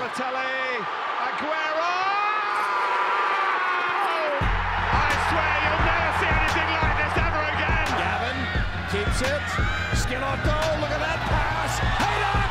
[0.00, 0.80] Balotelli,
[1.28, 1.92] Aguero!
[4.96, 7.88] I swear you'll never see anything like this ever again.
[8.00, 8.38] Gavin
[8.88, 9.44] keeps it.
[10.00, 10.72] Skin on goal.
[10.80, 11.84] Look at that pass.
[12.00, 12.48] Haydock!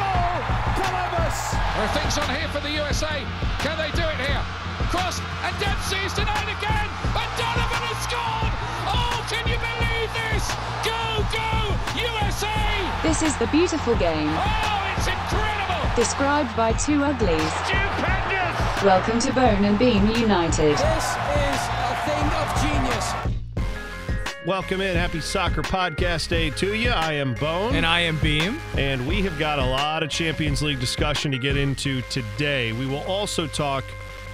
[0.00, 0.32] Goal!
[0.80, 1.36] Columbus!
[1.76, 3.20] There are things on here for the USA.
[3.60, 4.40] Can they do it here?
[4.88, 6.88] Cross and Dempsey's denied again.
[7.20, 8.52] And Donovan has scored.
[8.88, 10.48] Oh, can you believe this?
[10.88, 11.52] Go, go,
[12.00, 12.56] USA!
[13.04, 15.67] This is the beautiful game, Oh, it's incredible.
[15.98, 17.52] Described by two uglies.
[17.64, 18.84] Stupendous!
[18.84, 20.76] Welcome to Bone and Beam United.
[20.76, 24.46] This is a thing of genius.
[24.46, 24.94] Welcome in.
[24.94, 26.90] Happy Soccer Podcast Day to you.
[26.90, 27.74] I am Bone.
[27.74, 28.60] And I am Beam.
[28.76, 32.70] and we have got a lot of Champions League discussion to get into today.
[32.70, 33.82] We will also talk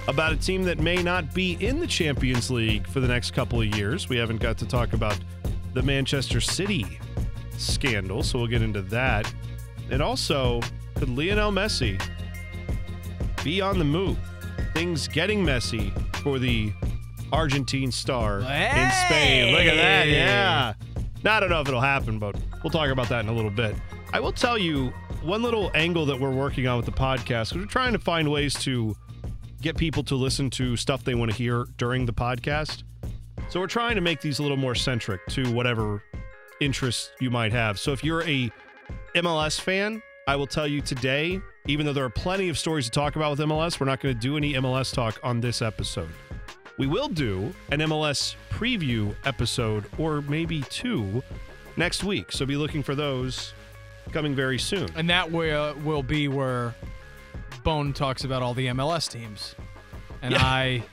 [0.07, 3.59] about a team that may not be in the Champions League for the next couple
[3.59, 4.07] of years.
[4.07, 5.17] We haven't got to talk about
[5.73, 6.99] the Manchester City
[7.57, 9.33] scandal, so we'll get into that.
[9.89, 10.61] And also,
[10.95, 12.01] could Lionel Messi
[13.43, 14.17] be on the move?
[14.73, 16.73] Things getting messy for the
[17.31, 19.53] Argentine star in Spain.
[19.53, 20.07] Look at that.
[20.07, 20.73] Yeah.
[21.23, 23.51] Now, I don't know if it'll happen, but we'll talk about that in a little
[23.51, 23.75] bit.
[24.13, 27.57] I will tell you one little angle that we're working on with the podcast because
[27.57, 28.95] we're trying to find ways to
[29.61, 32.83] get people to listen to stuff they want to hear during the podcast.
[33.49, 36.03] So we're trying to make these a little more centric to whatever
[36.61, 37.79] interests you might have.
[37.79, 38.51] So if you're a
[39.15, 42.91] MLS fan, I will tell you today, even though there are plenty of stories to
[42.91, 46.09] talk about with MLS, we're not going to do any MLS talk on this episode.
[46.79, 51.21] We will do an MLS preview episode or maybe two
[51.77, 52.31] next week.
[52.31, 53.53] So be looking for those
[54.11, 54.87] coming very soon.
[54.95, 56.73] And that will, will be where
[57.63, 59.53] Bone talks about all the MLS teams.
[60.23, 60.43] And Yeah.
[60.43, 60.83] I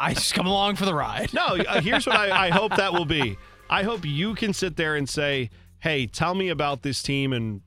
[0.00, 1.34] I just come along for the ride.
[1.34, 3.36] No, uh, here's what I, I hope that will be.
[3.68, 7.60] I hope you can sit there and say, hey, tell me about this team and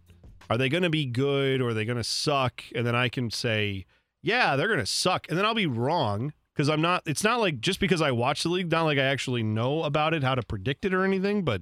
[0.50, 2.64] are they going to be good or are they going to suck?
[2.76, 3.86] And then I can say,
[4.22, 5.28] yeah, they're going to suck.
[5.30, 8.44] And then I'll be wrong because I'm not, it's not like just because I watch
[8.44, 11.44] the league, not like I actually know about it, how to predict it or anything,
[11.44, 11.62] but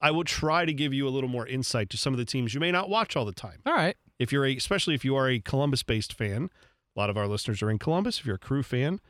[0.00, 2.54] I will try to give you a little more insight to some of the teams
[2.54, 3.60] you may not watch all the time.
[3.64, 3.96] All right.
[4.18, 6.50] If you're a, especially if you are a Columbus based fan,
[6.96, 8.18] a lot of our listeners are in Columbus.
[8.18, 9.00] If you're a crew fan,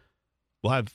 [0.62, 0.94] we'll have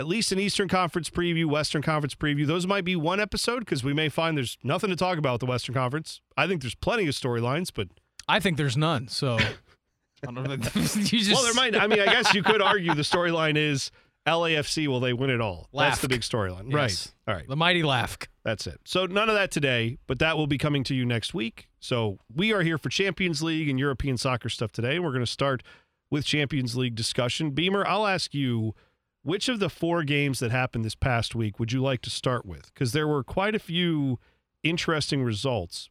[0.00, 2.46] at least an Eastern Conference preview, Western Conference preview.
[2.46, 5.40] Those might be one episode because we may find there's nothing to talk about with
[5.40, 6.20] the Western Conference.
[6.36, 7.88] I think there's plenty of storylines, but
[8.28, 9.08] I think there's none.
[9.08, 9.38] So
[10.26, 10.52] I don't know.
[10.54, 11.76] you just well, there might.
[11.76, 13.90] I mean, I guess you could argue the storyline is
[14.26, 14.86] LAFC.
[14.86, 15.68] Will they win it all?
[15.72, 17.12] That's the big storyline, Yes.
[17.26, 17.32] right?
[17.32, 17.48] All right.
[17.48, 18.26] the mighty Lafk.
[18.44, 18.80] That's it.
[18.84, 21.68] So none of that today, but that will be coming to you next week.
[21.78, 24.98] So we are here for Champions League and European soccer stuff today.
[24.98, 25.62] We're going to start
[26.10, 27.50] with Champions League discussion.
[27.50, 28.74] Beamer, I'll ask you
[29.22, 32.46] which of the four games that happened this past week would you like to start
[32.46, 32.72] with?
[32.72, 34.18] Because there were quite a few
[34.62, 35.90] interesting results.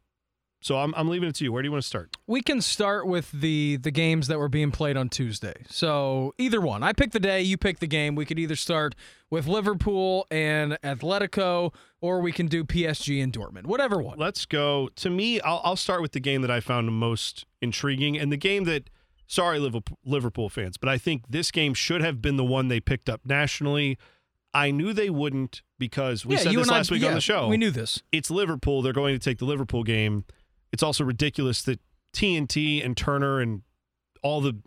[0.62, 1.54] So I'm, I'm leaving it to you.
[1.54, 2.18] Where do you want to start?
[2.28, 5.54] We can start with the the games that were being played on Tuesday.
[5.70, 6.84] So either one.
[6.84, 8.16] I pick the day, you pick the game.
[8.16, 8.94] We could either start
[9.30, 13.68] with Liverpool and Atletico, or we can do PSG and Dortmund.
[13.68, 14.18] Whatever one.
[14.18, 14.90] Let's go.
[14.98, 18.38] To me, I'll, I'll start with the game that I found most intriguing and the
[18.38, 18.90] game that,
[19.30, 22.82] sorry, Liverpool, Liverpool fans, but I think this game should have been the one they
[22.82, 23.98] picked up nationally.
[24.54, 27.22] I knew they wouldn't because we yeah, said you this last I, week on the
[27.22, 27.48] show.
[27.48, 28.02] We knew this.
[28.12, 28.82] it's Liverpool.
[28.82, 30.26] They're going to take the Liverpool game.
[30.74, 31.80] It's also ridiculous that
[32.14, 33.62] TNT and Turner and
[34.24, 34.60] all the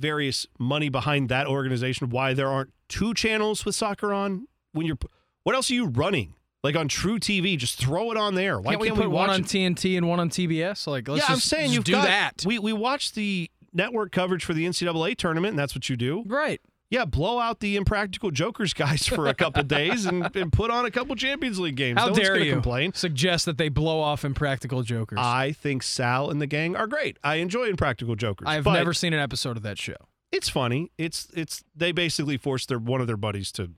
[0.00, 4.98] various money behind that organization, why there aren't two channels with soccer on when you're.
[5.44, 6.34] What else are you running?
[6.62, 8.58] Like on truTV, just throw it on there.
[8.58, 9.46] Why Can't can't, we put one on it?
[9.46, 10.86] TNT and one on TBS?
[10.88, 12.44] Like, let's yeah, just, I'm saying you've do got, that.
[12.44, 16.24] We we watch the network coverage for the NCAA tournament, and that's what you do.
[16.26, 16.60] right.
[16.88, 20.84] Yeah, blow out the impractical jokers guys for a couple days and, and put on
[20.86, 21.98] a couple Champions League games.
[21.98, 22.92] How no dare you complain.
[22.94, 25.18] suggest that they blow off Impractical Jokers?
[25.20, 27.18] I think Sal and the gang are great.
[27.24, 28.46] I enjoy Impractical Jokers.
[28.48, 29.96] I've never seen an episode of that show.
[30.30, 30.92] It's funny.
[30.96, 33.72] It's it's they basically force their one of their buddies to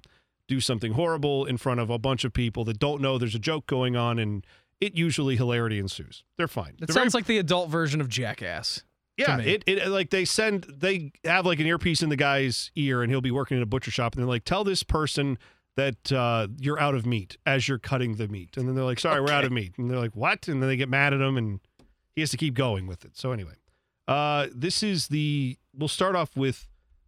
[0.47, 3.39] do something horrible in front of a bunch of people that don't know there's a
[3.39, 4.47] joke going on, and
[4.83, 6.25] it usually hilarity ensues.
[6.37, 6.75] They're fine.
[6.81, 8.83] It They're sounds very- like the adult version of Jackass.
[9.19, 9.39] Yeah.
[9.41, 13.11] It, it like they send they have like an earpiece in the guy's ear, and
[13.11, 15.39] he'll be working in a butcher shop, and they're like, tell this person.
[15.77, 18.99] That uh, you're out of meat as you're cutting the meat, and then they're like,
[18.99, 21.21] "Sorry, we're out of meat," and they're like, "What?" And then they get mad at
[21.21, 21.61] him, and
[22.17, 23.17] he has to keep going with it.
[23.17, 23.53] So anyway,
[24.09, 25.57] uh, this is the.
[25.73, 26.67] We'll start off with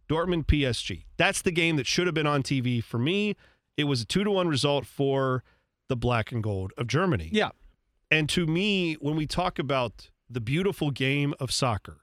[0.09, 1.03] Dortmund PSG.
[1.17, 3.35] That's the game that should have been on TV for me.
[3.75, 5.43] It was a two to one result for
[5.89, 7.29] the black and gold of Germany.
[7.31, 7.49] Yeah.
[8.09, 12.01] And to me, when we talk about the beautiful game of soccer,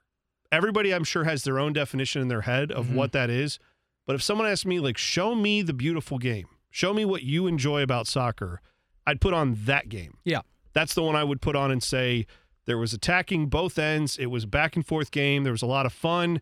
[0.51, 2.93] everybody I'm sure has their own definition in their head of Mhm.
[2.95, 3.59] what that is.
[4.05, 7.45] But if someone asked me, like, show me the beautiful game, show me what you
[7.47, 8.61] enjoy about soccer,
[9.05, 10.17] I'd put on that game.
[10.23, 10.41] Yeah.
[10.73, 12.25] That's the one I would put on and say,
[12.65, 14.15] There was attacking both ends.
[14.19, 15.43] It was a back and forth game.
[15.43, 16.39] There was a lot of fun.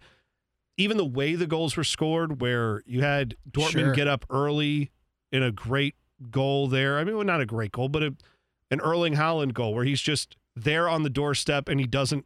[0.76, 3.94] Even the way the goals were scored, where you had Dortmund Sure.
[3.94, 4.92] get up early
[5.32, 5.96] in a great
[6.30, 7.00] goal there.
[7.00, 8.14] I mean, well, not a great goal, but a,
[8.70, 12.26] an Erling Haaland goal where he's just there on the doorstep and he doesn't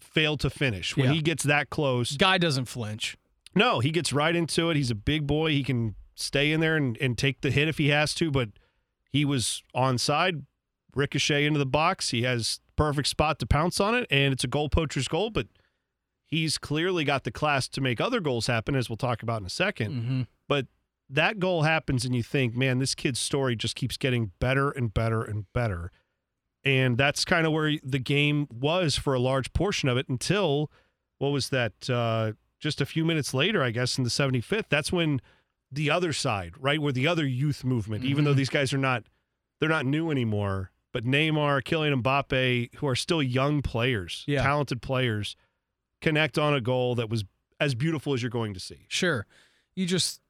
[0.00, 0.96] fail to finish.
[0.96, 1.12] When Yeah.
[1.12, 3.16] he gets that close, Guy doesn't flinch.
[3.54, 4.76] no, he gets right into it.
[4.76, 5.50] He's a big boy.
[5.52, 8.50] He can stay in there and, and take the hit if he has to, but
[9.10, 10.42] he was onside,
[10.94, 12.10] ricochet into the box.
[12.10, 15.46] He has perfect spot to pounce on it, and it's a goal poacher's goal, but
[16.26, 19.46] he's clearly got the class to make other goals happen, as we'll talk about in
[19.46, 20.22] a 2nd Mm-hmm.
[20.48, 20.66] But
[21.10, 24.92] that goal happens, and you think, man, this kid's story just keeps getting better and
[24.92, 25.90] better and better.
[26.68, 30.70] And that's kind of where the game was for a large portion of it until
[31.18, 31.88] what was that?
[31.88, 34.68] Uh, just a few minutes later, I guess, in the 75th.
[34.68, 35.20] That's when
[35.72, 38.36] the other side, right, where the other youth movement, even though Mhm.
[38.36, 39.04] these guys are not,
[39.60, 44.42] they're not new anymore, but Neymar, Kylian Mbappe, who are still young players, Yeah.
[44.42, 45.36] talented players,
[46.00, 47.24] connect on a goal that was
[47.60, 48.86] as beautiful as you're going to see.
[48.88, 49.26] Sure.
[49.74, 50.20] You just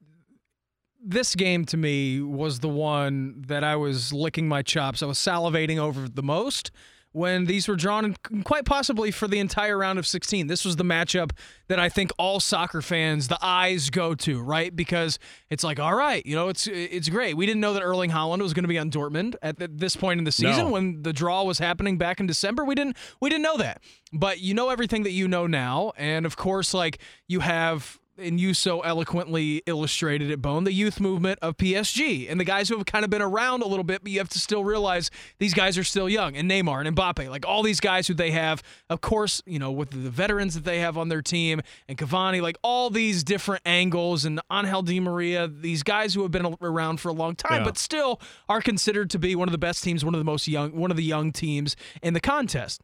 [1.05, 5.03] this game to me was the one that I was licking my chops.
[5.03, 6.71] I was salivating over the most
[7.13, 10.47] when these were drawn and quite possibly for the entire round of 16.
[10.47, 11.31] This was the matchup
[11.69, 14.75] that I think all soccer fans the eyes go to, right?
[14.77, 15.19] Because
[15.49, 17.35] it's like, all right, you know, it's it's great.
[17.35, 19.97] We didn't know that Erling Haaland was going to be on Dortmund at th- this
[19.97, 20.71] point in the season No.
[20.73, 22.65] when the draw was happening back in December.
[22.65, 23.83] We didn't we didn't know that.
[24.13, 28.39] But you know everything that you know now and of course like you have and
[28.41, 32.77] you so eloquently illustrated it, Bone, the youth movement of PSG and the guys who
[32.77, 35.55] have kind of been around a little bit, but you have to still realize these
[35.55, 36.37] guys are still young.
[36.37, 39.71] And Neymar and Mbappe, like all these guys who they have, of course, you know,
[39.71, 43.63] with the veterans that they have on their team and Cavani, like all these different
[43.65, 47.61] angles and Angel Di Maria, these guys who have been around for a long time,
[47.61, 47.65] Yeah.
[47.65, 50.49] but still are considered to be one of the best teams, one of the most
[50.49, 52.81] young, one of the young teams in the contest.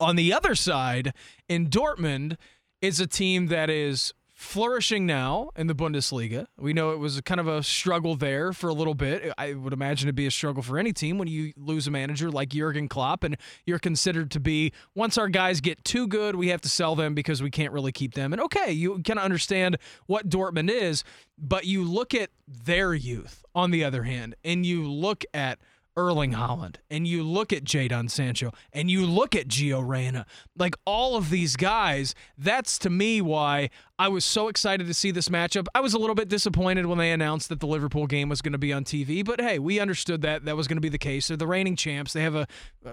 [0.00, 1.12] On the other side,
[1.48, 2.36] in Dortmund,
[2.82, 4.12] is a team that is
[4.44, 6.46] flourishing now in the Bundesliga.
[6.58, 9.32] We know it was kind of a struggle there for a little bit.
[9.36, 12.30] I would imagine it'd be a struggle for any team when you lose a manager
[12.30, 13.36] like Jurgen Klopp and
[13.66, 17.14] you're considered to be once our guys get too good, we have to sell them
[17.14, 18.32] because we can't really keep them.
[18.32, 21.02] And okay, you kind of understand what Dortmund is,
[21.38, 25.58] but you look at their youth on the other hand, and you look at
[25.96, 30.26] Erling Haaland, and you look at Jadon Sancho, and you look at Gio Reyna,
[30.56, 32.14] like all of these guys.
[32.36, 35.66] That's to me why I was so excited to see this matchup.
[35.74, 38.52] I was a little bit disappointed when they announced that the Liverpool game was going
[38.52, 40.98] to be on TV, but hey, we understood that that was going to be the
[40.98, 41.28] case.
[41.28, 42.12] They're the reigning champs.
[42.12, 42.46] They have a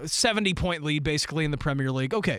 [0.04, 2.14] 70 point lead basically in the Premier League.
[2.14, 2.38] Okay.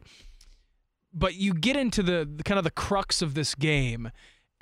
[1.14, 4.12] But you get into the, the kind of the crux of this game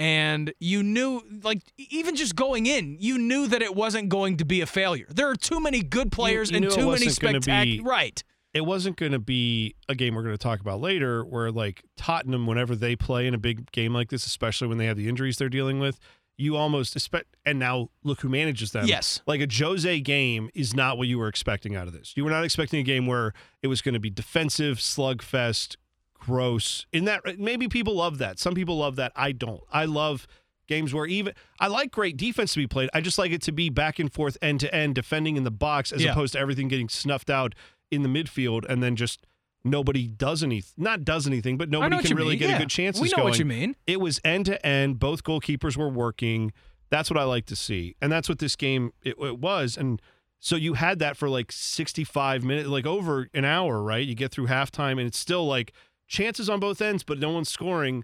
[0.01, 4.45] and you knew like even just going in you knew that it wasn't going to
[4.45, 5.05] be a failure.
[5.09, 8.21] There are too many good players you and too many spectacular right.
[8.53, 11.83] It wasn't going to be a game we're going to talk about later where like
[11.97, 15.07] Tottenham whenever they play in a big game like this especially when they have the
[15.07, 15.99] injuries they're dealing with
[16.35, 18.85] you almost expect and now look who manages them.
[18.87, 19.21] Yes.
[19.27, 22.13] like a Jose game is not what you were expecting out of this.
[22.15, 25.75] You were not expecting a game where it was going to be defensive slugfest
[26.21, 26.85] gross.
[26.93, 28.39] In that maybe people love that.
[28.39, 29.11] Some people love that.
[29.15, 29.61] I don't.
[29.73, 30.27] I love
[30.67, 32.89] games where even I like great defense to be played.
[32.93, 35.51] I just like it to be back and forth end to end defending in the
[35.51, 36.11] box as Yeah.
[36.11, 37.53] opposed to everything getting snuffed out
[37.89, 39.25] in the midfield and then just
[39.65, 42.39] nobody does anything not does anything but nobody can really mean.
[42.39, 42.55] get Yeah.
[42.55, 43.29] a good chance we know going.
[43.31, 43.75] what you mean.
[43.85, 44.97] It was end to end.
[44.99, 46.53] Both goalkeepers were working.
[46.89, 47.95] That's what I like to see.
[48.01, 49.75] And that's what this game it, it was.
[49.77, 50.01] And
[50.39, 54.07] so you had that for like 65 minutes like over an hour right?
[54.07, 55.73] You get through halftime and it's still like
[56.11, 58.03] chances on both ends but no one's scoring.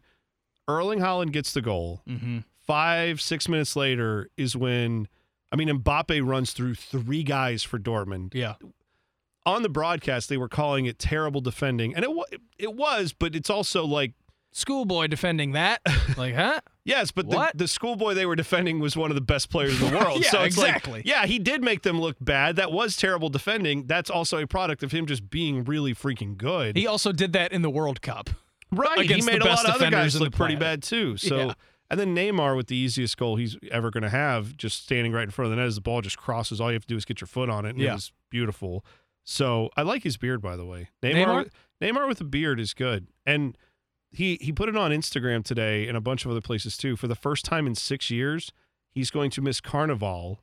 [0.68, 2.02] Erling Haaland gets the goal.
[2.08, 2.40] Mm-hmm.
[2.66, 5.08] five six minutes later is when
[5.52, 8.34] I mean Mbappe runs through three guys for Dortmund.
[8.34, 8.56] Yeah.
[9.46, 11.94] On the broadcast they were calling it terrible defending.
[11.96, 12.12] And it
[12.58, 14.14] it was but it's also like
[14.58, 15.82] schoolboy defending that.
[16.18, 16.62] Like huh?
[16.84, 19.92] Yes but the, the schoolboy they were defending was one of the best players in
[19.92, 20.24] the world.
[20.24, 20.94] Yeah, so it's exactly.
[21.00, 22.56] like yeah he did make them look bad.
[22.56, 23.86] That was terrible defending.
[23.86, 26.76] That's also a product of him just being really freaking good.
[26.76, 28.30] He also did that in the world cup.
[28.72, 31.18] Right he made a lot of other guys look pretty bad too.
[31.18, 31.54] So Yeah.
[31.92, 35.24] and then Neymar with the easiest goal he's ever going to have just standing right
[35.24, 36.60] in front of the net as the ball just crosses.
[36.60, 37.92] All you have to do is get your foot on it and Yeah.
[37.92, 38.84] it was beautiful.
[39.24, 40.90] So I like his beard by the way.
[41.04, 41.50] Neymar?
[41.82, 43.08] Neymar with a beard is good.
[43.26, 43.56] And
[44.12, 46.96] he he put it on Instagram today and a bunch of other places too.
[46.96, 48.52] For the first time in six years,
[48.90, 50.40] he's going to miss Carnival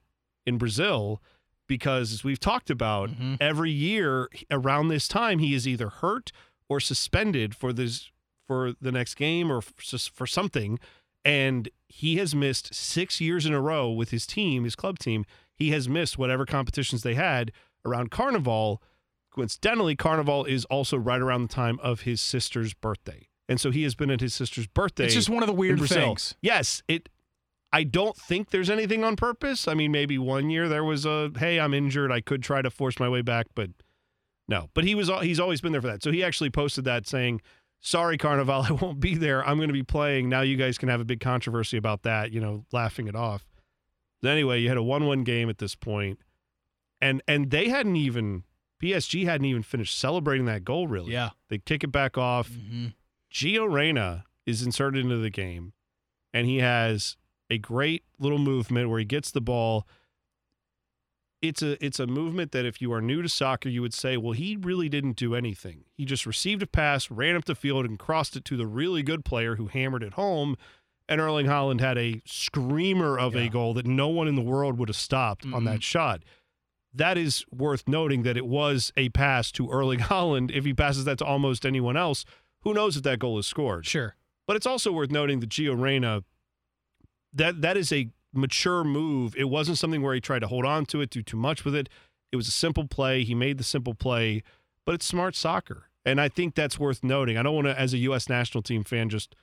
[0.47, 1.23] in Brazil
[1.67, 3.39] because, as we've talked about, Mhm.
[3.41, 6.31] every year around this time he is either hurt
[6.69, 8.11] or suspended for this
[8.47, 10.79] for the next game or for something.
[11.25, 15.25] And he has missed six years in a row with his team, his club team.
[15.55, 17.51] He has missed whatever competitions they had
[17.87, 18.83] around Carnival.
[19.31, 23.29] Coincidentally, Carnival is also right around the time of his sister's birthday.
[23.49, 25.05] And so he has been at his sister's birthday.
[25.05, 26.35] It's just one of the weird things.
[26.41, 27.09] Yes, it
[27.73, 29.67] I don't think there's anything on purpose.
[29.67, 32.71] I mean, maybe one year there was a hey, I'm injured, I could try to
[32.71, 33.71] force my way back, but
[34.49, 34.71] no.
[34.75, 36.03] But he was he's always been there for that.
[36.03, 37.43] So he actually posted that saying,
[37.81, 39.47] "Sorry Carnival, I won't be there.
[39.47, 40.29] I'm going to be playing.
[40.29, 43.45] Now you guys can have a big controversy about that, you know, laughing it off."
[44.23, 45.77] But anyway, you had a 1-1 game at this.
[47.03, 48.45] And and they hadn't even
[48.83, 51.13] PSG hadn't even finished celebrating that goal really.
[51.13, 51.31] Yeah.
[51.49, 52.51] They kick it back off.
[52.51, 52.87] Mm-hmm.
[53.35, 55.73] Gio Reyna is inserted into the game,
[56.33, 57.17] and he has
[57.51, 59.89] a great little movement where he gets the ball.
[61.43, 64.17] It's a it's a movement that if you are new to soccer, you would say,
[64.17, 65.85] well, he really didn't do anything.
[65.97, 69.03] He just received a pass, ran up the field, and crossed it to the really
[69.03, 70.57] good player who hammered it home.
[71.07, 74.79] And Erling Haaland had a screamer of a goal that no one in the world
[74.79, 75.65] would have stopped on Mm-mm.
[75.65, 75.81] that mm-hmm.
[75.81, 76.23] shot.
[76.95, 80.51] That is worth noting that it was a pass to Erling Haaland.
[80.51, 82.25] If he passes that to almost anyone else,
[82.65, 83.87] who knows if that goal is scored?
[83.87, 84.17] Sure.
[84.47, 86.25] But it's also worth noting that Gio Reyna,
[87.33, 89.35] that that is a mature move.
[89.37, 91.75] It wasn't something where he tried to hold on to it, do too much with
[91.75, 91.89] it.
[92.33, 93.23] It was a simple play.
[93.23, 94.43] He made the simple play,
[94.85, 97.39] but it's smart soccer, and I think that's worth noting.
[97.39, 98.29] I don't want to, as a U.S.
[98.29, 99.37] national team fan, just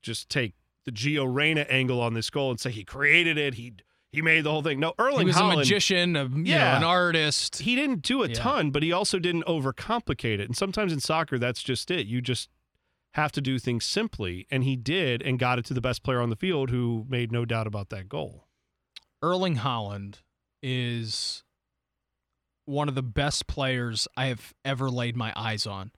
[0.00, 0.54] just take
[0.84, 3.54] the Gio Reyna angle on this goal and say he created it.
[3.54, 3.74] He
[4.12, 4.78] he made the whole thing.
[4.78, 6.72] No, Erling He was Haaland, a magician, a, Yeah.
[6.72, 7.60] know, an artist.
[7.60, 8.34] he didn't do a Yeah.
[8.34, 10.42] ton, but he also didn't overcomplicate it.
[10.42, 12.06] And sometimes in soccer, that's just it.
[12.06, 12.48] You just
[13.14, 14.46] have to do things simply.
[14.50, 17.32] And he did and got it to the best player on the field who made
[17.32, 18.46] no doubt about that goal.
[19.22, 20.16] Erling Haaland
[20.62, 21.42] is
[22.64, 25.90] one of the best players I have ever laid my eyes on.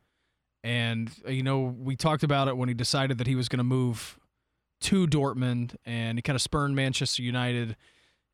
[0.63, 3.59] And, uh, you know, we talked about it when he decided that he was going
[3.59, 4.19] to move
[4.81, 7.77] to Dortmund and he kind of spurned Manchester United,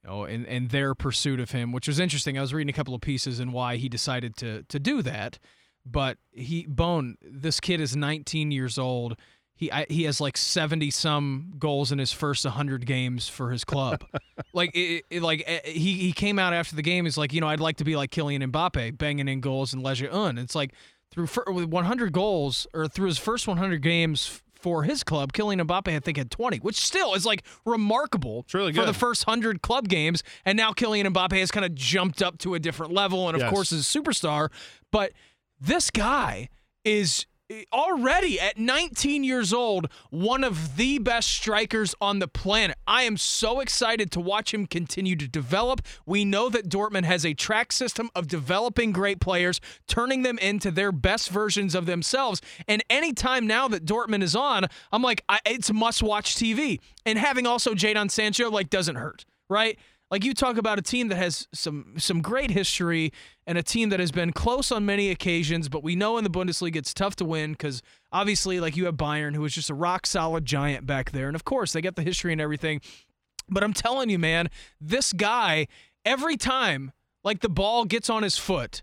[0.04, 2.38] you know, in, in their pursuit of him, which was interesting.
[2.38, 5.38] I was reading a couple of pieces and why he decided to to do that.
[5.86, 9.16] But he, Bone, this kid is 19 years old.
[9.54, 13.64] He I, he has like 70 some goals in his first 100 games for his
[13.64, 14.04] club.
[14.54, 17.04] like it, it- like eh, he he came out after the game.
[17.04, 19.82] He's like, you know, I'd like to be like Kylian Mbappe, banging in goals and
[19.82, 20.38] Leisure Un.
[20.38, 20.72] It's like
[21.10, 25.60] through fir- with 100 goals or through his first 100 games for his club, Kylian
[25.62, 29.62] Mbappe I think had 20, which still is like remarkable really for the first 100
[29.62, 30.22] club games.
[30.44, 33.40] And now Kylian Mbappe has kind of jumped up to a different level, and of
[33.42, 33.50] Yes.
[33.50, 34.50] course is a superstar.
[34.90, 35.12] But
[35.60, 36.48] this guy
[36.84, 37.26] is
[37.72, 42.76] already at 19 years old one of the best strikers on the planet.
[42.86, 45.82] I am so excited to watch him continue to develop.
[46.06, 50.70] We know that Dortmund has a track system of developing great players, turning them into
[50.70, 52.40] their best versions of themselves.
[52.68, 56.80] And anytime now that Dortmund is on, I'm like I, it's must-watch TV.
[57.04, 59.78] And having also Jadon Sancho like doesn't hurt, right?
[60.10, 63.12] Like you talk about a team that has some some great history
[63.46, 66.30] and a team that has been close on many occasions, but we know in the
[66.30, 69.74] Bundesliga it's tough to win because obviously, like you have Bayern, who is just a
[69.74, 72.80] rock solid giant back there, and of course they get the history and everything.
[73.48, 74.50] But I'm telling you, man,
[74.80, 75.68] this guy
[76.04, 78.82] every time like the ball gets on his foot,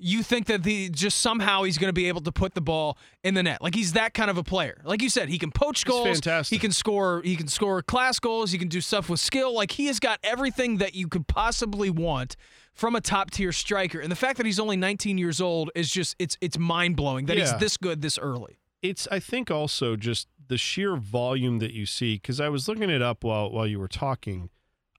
[0.00, 2.96] you think that the just somehow he's going to be able to put the ball
[3.22, 3.60] in the net.
[3.62, 4.80] Like he's that kind of a player.
[4.84, 6.06] Like you said, he can poach goals.
[6.06, 6.54] fantastic.
[6.54, 7.20] He can score.
[7.22, 8.50] He can score class goals.
[8.50, 9.54] He can do stuff with skill.
[9.54, 12.36] Like he has got everything that you could possibly want
[12.72, 14.00] from a top tier striker.
[14.00, 17.26] And the fact that he's only 19 years old is just it's it's mind blowing
[17.26, 18.58] that he's this good this early.
[18.82, 22.88] It's I think also just the sheer volume that you see because I was looking
[22.88, 24.48] it up while while you were talking.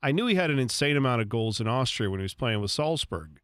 [0.03, 2.61] I knew he had an insane amount of goals in Austria when he was playing
[2.61, 3.39] with Salzburg.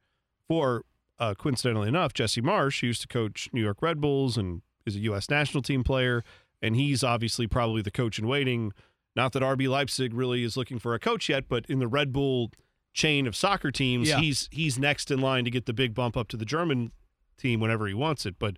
[0.48, 0.86] For
[1.20, 5.00] uh, coincidentally enough, Jesse Marsch used to coach New York Red Bulls and is a
[5.00, 5.30] U.S.
[5.30, 6.24] national team player,
[6.62, 8.72] and he's obviously probably the coach in waiting.
[9.16, 12.14] Not that RB Leipzig really is looking for a coach yet, but in the Red
[12.14, 12.52] Bull
[12.94, 14.20] chain of soccer teams, Yeah.
[14.20, 16.92] he's he's next in line to get the big bump up to the German
[17.38, 18.36] team whenever he wants it.
[18.40, 18.58] But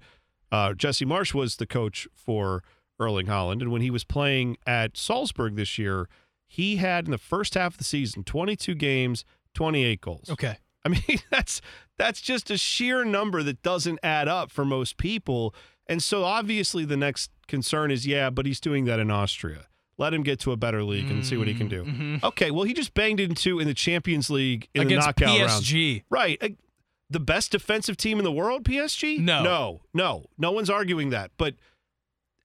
[0.51, 2.63] uh, Jesse Marsch was the coach for
[2.99, 6.07] Erling Haaland, and when he was playing at Salzburg this year,
[6.47, 9.23] he had in the first half of the season 22 games,
[9.53, 10.29] 28 goals.
[10.29, 10.57] Okay.
[10.93, 11.61] I mean, that's
[11.97, 15.53] that's just a sheer number that doesn't add up for most people.
[15.87, 19.65] And so obviously the next concern is, yeah, but he's doing that in Austria.
[19.97, 21.83] Let him get to a better league and see what he can do.
[21.83, 22.23] Mhm.
[22.23, 25.63] Okay, well, he just banged into in the Champions League in Against the knockout round.
[25.63, 26.03] PSG.
[26.09, 26.37] Right.
[26.41, 26.49] Uh,
[27.09, 29.17] The best defensive team in the world, PSG?
[29.19, 29.43] No.
[29.43, 30.25] No, no.
[30.37, 31.31] No one's arguing that.
[31.37, 31.55] But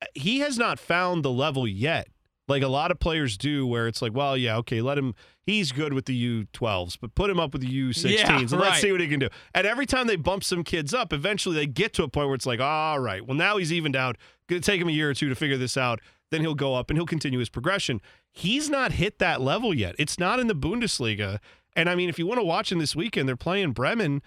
[0.02, 2.08] uh, he has not found the level yet.
[2.46, 5.14] Like a lot of players do, where it's like, well, yeah, okay, let him.
[5.42, 8.60] He's good with the U12s, but put him up with the U16s Yeah, and right.
[8.60, 9.28] let's see what he can do.
[9.54, 12.34] And every time they bump some kids up, eventually they get to a point where
[12.34, 14.16] it's like, all right, well, now he's evened out.
[14.48, 16.00] Going to take him a year or two to figure this out.
[16.30, 18.00] Then he'll go up and he'll continue his progression.
[18.30, 19.94] He's not hit that level yet.
[19.98, 21.38] It's not in the Bundesliga.
[21.76, 24.22] And I mean, if you want to watch him this weekend, they're playing Bremen.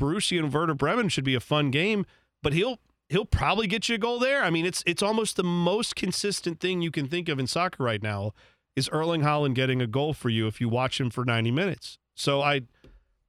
[0.00, 2.06] Borussia and Werder Bremen should be a fun game,
[2.42, 2.78] but he'll
[3.12, 4.42] he'll probably get you a goal there.
[4.42, 7.84] I mean, it's it's almost the most consistent thing you can think of in soccer
[7.84, 8.32] right now
[8.74, 11.98] is Erling Haaland getting a goal for you if you watch him for 90 minutes.
[12.16, 12.62] So I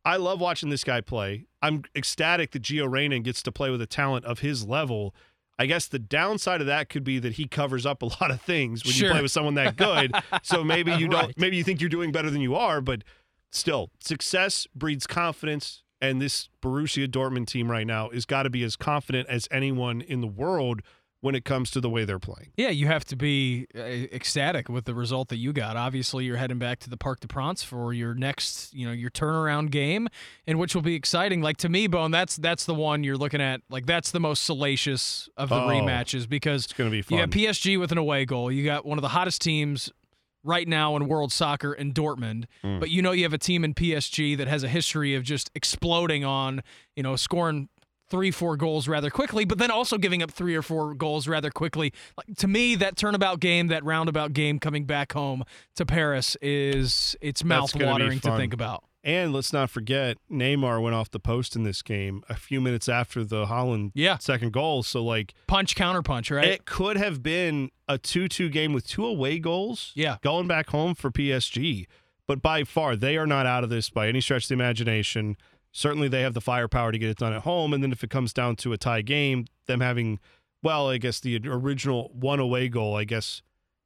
[0.05, 1.45] I love watching this guy play.
[1.61, 5.13] I'm ecstatic that Gio Reyna gets to play with a talent of his level.
[5.59, 8.41] I guess the downside of that could be that he covers up a lot of
[8.41, 9.07] things when Sure.
[9.09, 10.11] you play with someone that good.
[10.41, 11.37] so maybe you don't Right.
[11.39, 13.03] maybe you think you're doing better than you are, but
[13.51, 18.63] still, success breeds confidence and this Borussia Dortmund team right now has got to be
[18.63, 20.81] as confident as anyone in the world
[21.21, 22.51] when it comes to the way they're playing.
[22.57, 25.77] Yeah, you have to be uh, ecstatic with the result that you got.
[25.77, 29.09] Obviously, you're heading back to the Parc de France for your next, you know, your
[29.09, 30.09] turnaround game,
[30.45, 31.41] and which will be exciting.
[31.41, 33.61] Like to me, Bone, that's that's the one you're looking at.
[33.69, 37.03] Like that's the most salacious of the Oh, rematches because It's going to be you
[37.03, 37.19] fun.
[37.19, 38.51] got PSG with an away goal.
[38.51, 39.89] You got one of the hottest teams
[40.43, 42.45] right now in world soccer in Dortmund.
[42.63, 42.79] Mm.
[42.79, 45.49] But you know you have a team in PSG that has a history of just
[45.55, 46.61] exploding on,
[46.95, 47.69] you know, scoring
[48.09, 51.49] three, four goals rather quickly, but then also giving up three or four goals rather
[51.49, 51.91] quickly.
[52.15, 55.43] Like to me, that turnabout game, that roundabout game coming back home
[55.75, 58.83] to Paris is it's mouth watering to think about.
[59.05, 62.87] And let's not forget, Neymar went off the post in this game a few minutes
[62.87, 64.17] after the Haaland Yeah.
[64.17, 64.81] second goal.
[64.83, 66.47] So, like, Punch counter punch, right?
[66.47, 69.91] it could have been a 2 2 game with two away goals.
[69.93, 70.17] Yeah.
[70.21, 71.85] Going back home for PSG.
[72.27, 75.35] But by far, they are not out of this by any stretch of the imagination.
[75.73, 77.73] Certainly, they have the firepower to get it done at home.
[77.73, 80.19] And then if it comes down to a tie game, them having,
[80.61, 83.41] well, I guess the original one away goal, I guess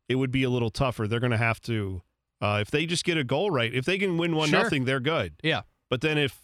[0.08, 1.08] it would be a little tougher.
[1.08, 2.04] They're going to have to,
[2.42, 4.64] uh, if they just get a goal right, if they can win 1 Sure.
[4.64, 5.34] nothing, they're good.
[5.44, 5.62] yeah.
[5.90, 6.42] But then if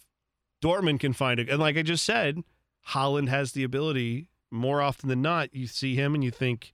[0.62, 2.38] Dortmund can find it, and like I just said,
[2.90, 5.54] Haaland has the ability more often than not.
[5.54, 6.72] You see him and you think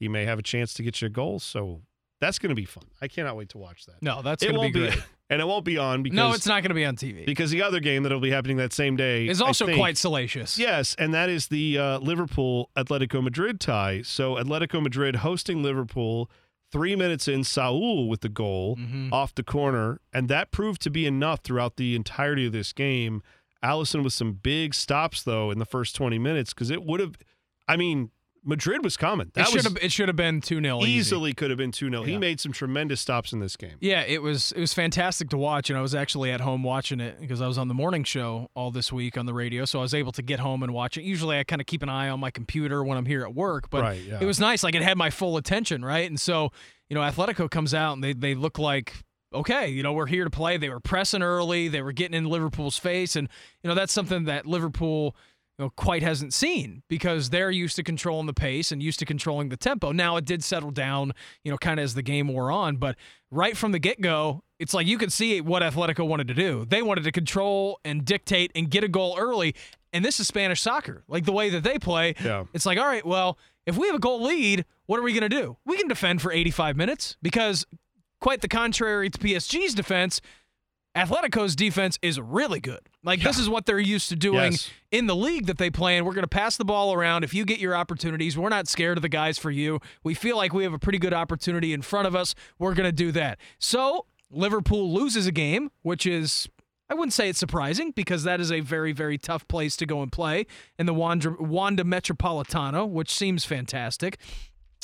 [0.00, 1.38] he may have a chance to get you a goal.
[1.38, 1.82] So
[2.20, 2.84] that's going to be fun.
[3.00, 3.96] I cannot wait to watch that.
[4.02, 6.46] No, that's it going to won't be and it won't be on because No, it's
[6.46, 7.26] not going to be on TV.
[7.26, 10.58] because the other game that'll be happening that same day is also think- quite salacious.
[10.58, 14.00] Yes, and that is the uh, Liverpool Atletico Madrid tie.
[14.02, 16.30] So Atletico Madrid hosting Liverpool.
[16.72, 19.12] Three minutes in, Saul with the goal Mhm.
[19.12, 23.22] off the corner, and that proved to be enough throughout the entirety of this game.
[23.62, 27.16] Alisson with some big stops though in the first twenty minutes because it would have.
[27.68, 28.10] I mean,
[28.44, 29.28] Madrid was coming.
[29.28, 30.90] It That should was have it should have been 2-0 easy.
[30.92, 33.76] easily could have been two 0 He made some tremendous stops in this game.
[33.80, 37.00] Yeah, it was it was fantastic to watch, and I was actually at home watching
[37.00, 39.78] it because I was on the morning show all this week on the radio, so
[39.78, 41.02] I was able to get home and watch it.
[41.04, 43.70] Usually, I kind of keep an eye on my computer when I'm here at work,
[43.70, 44.18] but Right, yeah.
[44.20, 44.62] it was nice.
[44.64, 46.08] Like it had my full attention, right?
[46.08, 46.50] And so,
[46.88, 48.94] you know, Atletico comes out and they they look like
[49.34, 50.58] okay, you know, we're here to play.
[50.58, 53.28] They were pressing early, they were getting in Liverpool's face, and
[53.62, 55.16] you know that's something that Liverpool
[55.58, 59.04] you know, quite hasn't seen because they're used to controlling the pace and used to
[59.04, 59.92] controlling the tempo.
[59.92, 61.12] Now it did settle down,
[61.44, 62.96] you know, kind of as the game wore on, but
[63.30, 66.64] right from the get go, it's like you could see what Atletico wanted to do.
[66.64, 69.54] They wanted to control and dictate and get a goal early.
[69.92, 72.14] And this is Spanish soccer, like the way that they play.
[72.24, 72.44] Yeah.
[72.54, 75.28] It's like, all right, well, if we have a goal lead, what are we going
[75.28, 75.56] to do?
[75.66, 77.66] We can defend for 85 minutes because,
[78.20, 80.20] quite the contrary to PSG's defense,
[80.94, 82.80] Atletico's defense is really good.
[83.02, 84.70] Like this is what they're used to doing Yes.
[84.90, 86.04] in the league that they play in.
[86.04, 87.24] We're going to pass the ball around.
[87.24, 89.80] If you get your opportunities, we're not scared of the guys for you.
[90.04, 92.34] We feel like we have a pretty good opportunity in front of us.
[92.58, 93.38] We're going to do that.
[93.58, 96.48] So Liverpool loses a game, which is.
[96.90, 100.02] I wouldn't say it's surprising because that is a very, very tough place to go
[100.02, 100.44] and play
[100.78, 104.18] in the Wanda, Wanda Metropolitano, which seems fantastic.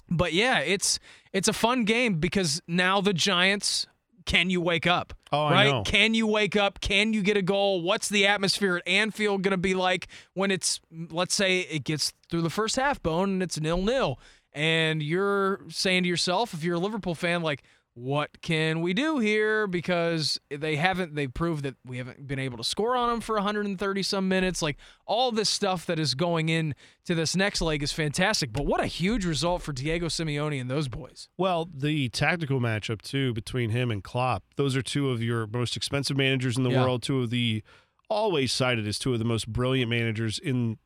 [0.08, 0.98] But yeah, it's
[1.34, 3.86] it's a fun game because now the Giants
[4.28, 5.14] can you wake up?
[5.32, 5.70] Oh, I right?
[5.70, 5.82] know.
[5.82, 6.80] Can you wake up?
[6.80, 7.82] Can you get a goal?
[7.82, 12.12] What's the atmosphere at Anfield going to be like when it's let's say it gets
[12.30, 14.20] through the first half bone and it's nil nil
[14.52, 17.62] and you're saying to yourself if you're a Liverpool fan like
[18.00, 22.56] what can we do here because they haven't they proved that we haven't been able
[22.56, 26.48] to score on them for 130 some minutes like all this stuff that is going
[26.48, 30.60] in to this next leg is fantastic but what a huge result for Diego Simeone
[30.60, 34.44] and those boys Well, the tactical matchup too between him and Klopp.
[34.56, 36.82] Those are two of your most expensive managers in the Yeah.
[36.84, 37.02] world.
[37.02, 37.62] Two of the
[38.08, 40.78] always cited as two of the most brilliant managers in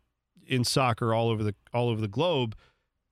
[0.46, 2.57] in soccer all over the all over the globe.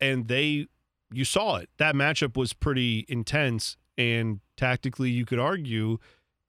[0.00, 0.66] And they,
[1.12, 1.68] you saw it.
[1.78, 3.76] That matchup was pretty intense.
[4.00, 5.98] And tactically, you could argue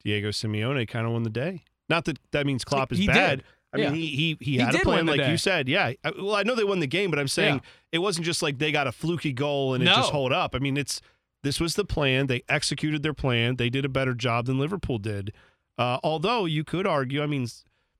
[0.03, 1.63] Diego Simeone kind of won the day.
[1.89, 3.13] Not that that means Klopp is He did.
[3.13, 3.43] bad.
[3.73, 3.89] I Yeah.
[3.89, 5.31] mean, he he he, He had a plan, like day.
[5.31, 5.67] you said.
[5.67, 5.91] Yeah.
[6.03, 7.61] I, well, I know they won the game, but I'm saying Yeah.
[7.93, 9.95] it wasn't just like they got a fluky goal and it No.
[9.95, 10.55] just hold up.
[10.55, 11.01] I mean, it's
[11.43, 12.27] this was the plan.
[12.27, 13.55] They executed their plan.
[13.57, 15.33] They did a better job than Liverpool did.
[15.77, 17.47] Uh, although you could argue, I mean,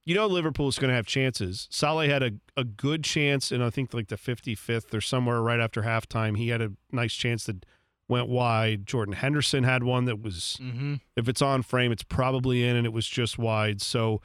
[0.06, 1.68] you know, Liverpool's going to have chances.
[1.72, 5.60] Salah had a, a good chance, and I think like the 55th or somewhere right
[5.60, 7.66] after halftime, he had a nice chance that
[8.12, 8.86] went wide.
[8.86, 10.96] Jordan Henderson had one that was, mm-hmm.
[11.16, 13.82] if it's on frame, it's probably in, and it was just wide.
[13.82, 14.22] So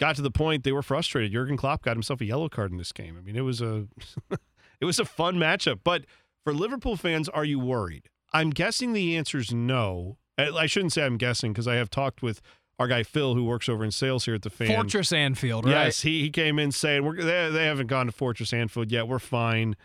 [0.00, 1.30] got to the point they were frustrated.
[1.30, 3.16] Jurgen Klopp got himself a yellow card in this game.
[3.16, 3.86] I mean, it was a
[4.80, 5.80] it was a fun matchup.
[5.84, 6.06] But
[6.42, 8.08] for Liverpool fans, are you worried?
[8.32, 10.16] I'm guessing the answer is no.
[10.38, 12.40] I I shouldn't say I'm guessing because I have talked with
[12.78, 14.68] our guy Phil, who works over in sales here at the fan.
[14.68, 15.72] Fortress Anfield, right?
[15.72, 19.06] Yes, he, he came in saying we're they, they haven't gone to Fortress Anfield yet.
[19.06, 19.76] We're fine.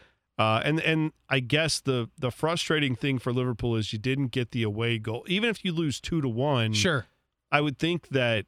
[0.42, 4.52] Uh, and and I guess the the frustrating thing for Liverpool is you didn't get
[4.52, 5.24] the away goal.
[5.28, 7.06] Even if you lose two to one, Sure.
[7.52, 8.48] I would think that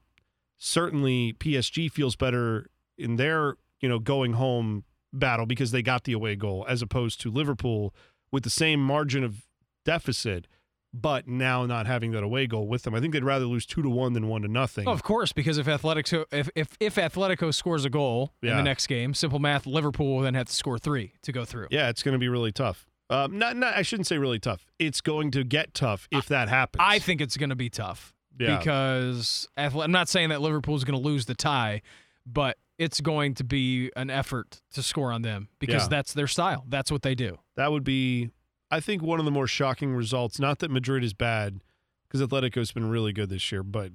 [0.58, 6.14] certainly PSG feels better in their you know going home battle because they got the
[6.14, 7.94] away goal as opposed to Liverpool
[8.32, 9.46] with the same margin of
[9.86, 10.48] deficit,
[10.94, 12.94] but now not having that away goal with them.
[12.94, 14.88] I think they'd rather lose two to one than one to nothing.
[14.88, 18.62] Oh, of course, because if Atletico if if, if Atletico scores a goal in the
[18.64, 21.68] next game, simple math, Liverpool will then have to score three to go through.
[21.72, 22.86] Yeah, it's going to be really tough.
[23.10, 24.66] Um, not, not, I shouldn't say really tough.
[24.80, 26.84] It's going to get tough if that happens.
[26.88, 28.58] I think it's going to be tough Yeah.
[28.58, 31.82] because I'm not saying that Liverpool's going to lose the tie,
[32.26, 35.88] but it's going to be an effort to score on them because Yeah.
[35.90, 36.66] that's their style.
[36.70, 37.38] That's what they do.
[37.56, 38.30] that would be,
[38.74, 40.40] I think, one of the more shocking results.
[40.40, 41.62] Not that Madrid is bad,
[42.08, 43.92] because Atletico's been really good this year, but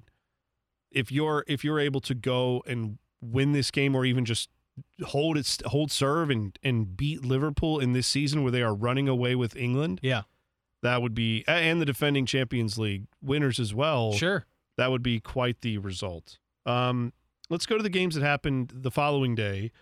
[0.91, 4.49] if you're if you're able to go and win this game, or even just
[5.07, 9.09] hold it, hold serve, and and beat Liverpool in this season where they are running
[9.09, 10.23] away with England, Yeah,
[10.83, 14.13] that would be, and the defending Champions League winners as well.
[14.13, 14.47] sure.
[14.77, 16.39] that would be quite the result.
[16.67, 17.13] Um,
[17.51, 19.73] let's go to the games that happened the following day.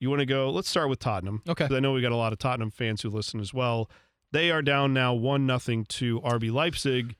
[0.00, 0.50] You want to go?
[0.50, 1.42] Let's start with Tottenham.
[1.48, 1.66] Okay.
[1.70, 3.88] I know we got a lot of Tottenham fans who listen as well.
[4.34, 7.14] They are down now one nothing to RB Leipzig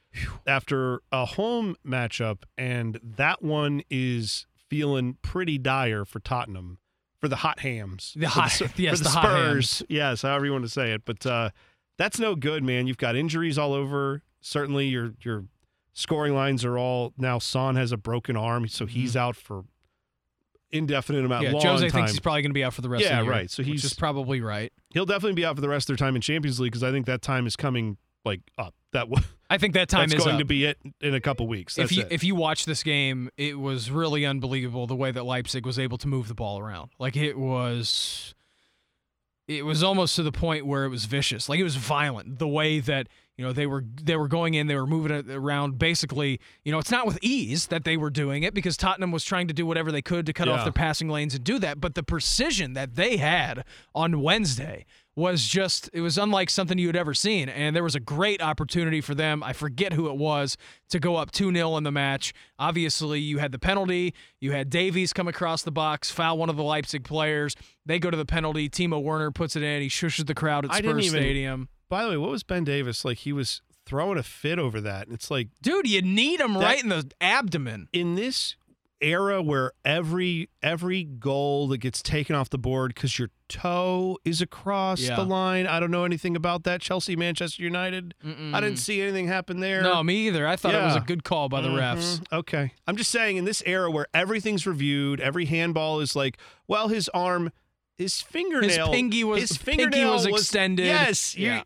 [0.49, 6.79] after a home matchup, and that one is feeling pretty dire for Tottenham
[7.21, 8.15] for the hot hams.
[8.17, 9.83] The For hot- yes, for the, the hot Spurs.
[9.89, 11.51] Yes, however you want to say it, but uh,
[11.99, 12.89] that's no good, man.
[12.89, 14.23] You've got injuries all over.
[14.41, 15.45] Certainly, your your
[15.93, 17.39] scoring lines are all now.
[17.39, 19.67] Son has a broken arm, so he's out for
[20.75, 21.45] indefinite amount.
[21.45, 21.91] Yeah, long Jose time.
[21.93, 23.33] thinks he's probably going to be out for the rest Yeah, of the year.
[23.33, 23.51] right.
[23.51, 24.73] So he's- is probably right.
[24.91, 26.91] He'll definitely be out for the rest of their time in Champions League because I
[26.91, 28.75] think that time is coming like up.
[28.93, 30.39] That w- I think that time is going up.
[30.39, 31.75] to be it in a couple weeks.
[31.77, 32.09] That's if you it.
[32.13, 35.99] if you watch this game, it was really unbelievable the way that Leipzig was able
[35.99, 36.91] to move the ball around.
[36.99, 38.35] Like it was
[39.47, 41.49] it was almost to the point where it was vicious.
[41.49, 44.67] Like it was violent the way that you know they were they were going in,
[44.69, 48.11] they were moving it around basically, you know, it's not with ease that they were
[48.11, 50.65] doing it because Tottenham was trying to do whatever they could to cut off Yeah.
[50.65, 55.47] their passing lanes and do that, but the precision that they had on Wednesday was
[55.47, 57.49] just it was unlike something you had ever seen.
[57.49, 59.45] And there was a great opportunity for them.
[59.45, 60.57] I forget who it was
[60.91, 62.33] to go up 2-0 in the match.
[62.59, 64.13] Obviously you had the penalty.
[64.41, 67.55] You had davies come across the box foul one of the leipzig players.
[67.87, 68.69] They go to the penalty.
[68.69, 69.83] Timo werner puts it in.
[69.83, 72.43] He shushes the crowd at I didn't spurs even- stadium By the way, what was
[72.43, 73.19] Ben Davies like?
[73.19, 76.63] He was throwing a fit over that, and it's like dude you need him That-
[76.65, 78.57] right in the abdomen in this
[79.01, 84.41] era where every every goal that gets taken off the board because your toe is
[84.41, 85.15] across Yeah.
[85.15, 85.67] the line.
[85.69, 86.81] I don't know anything about that.
[86.81, 88.15] Chelsea, Manchester United.
[88.25, 89.83] I didn't see anything happen there.
[89.83, 92.39] no me either i thought it was a good call by the refs Mhm.
[92.39, 92.73] Okay.
[92.89, 97.09] I'm just saying in this era where everything's reviewed, every handball is like, well, his
[97.11, 97.53] arm,
[97.99, 100.87] his fingernail, pinky was- his pinky fingernail was extended.
[100.87, 101.37] Yes.
[101.37, 101.63] you- Yeah.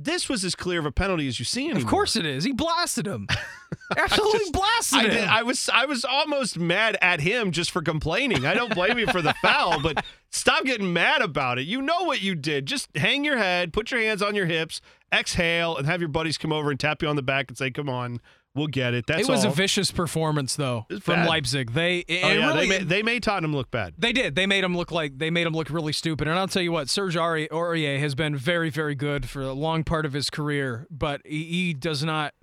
[0.00, 1.82] This was as clear of a penalty as you see anymore.
[1.82, 3.26] of course it is he blasted him
[3.98, 7.70] absolutely just- blasted I, him did, I was I was almost mad at him just
[7.72, 8.46] for complaining.
[8.46, 11.66] I don't blame you for the foul, but stop getting mad about it.
[11.66, 12.66] You know what you did.
[12.66, 14.80] Just hang your head, put your hands on your hips,
[15.12, 17.70] exhale, and have your buddies come over and tap you on the back and say,
[17.70, 18.20] "Come on,
[18.58, 19.52] we'll get it." That's it was all.
[19.52, 21.24] a vicious performance though from.
[21.24, 21.72] Leipzig.
[21.72, 23.94] They Oh and yeah, really, they made, they made Tottenham look bad.
[23.96, 24.34] they did.
[24.34, 26.28] They made him look like they made him look really stupid.
[26.28, 29.84] And I'll tell you what, Serge Aurier has been very very good for a long
[29.84, 32.34] part of his career, but he, he does not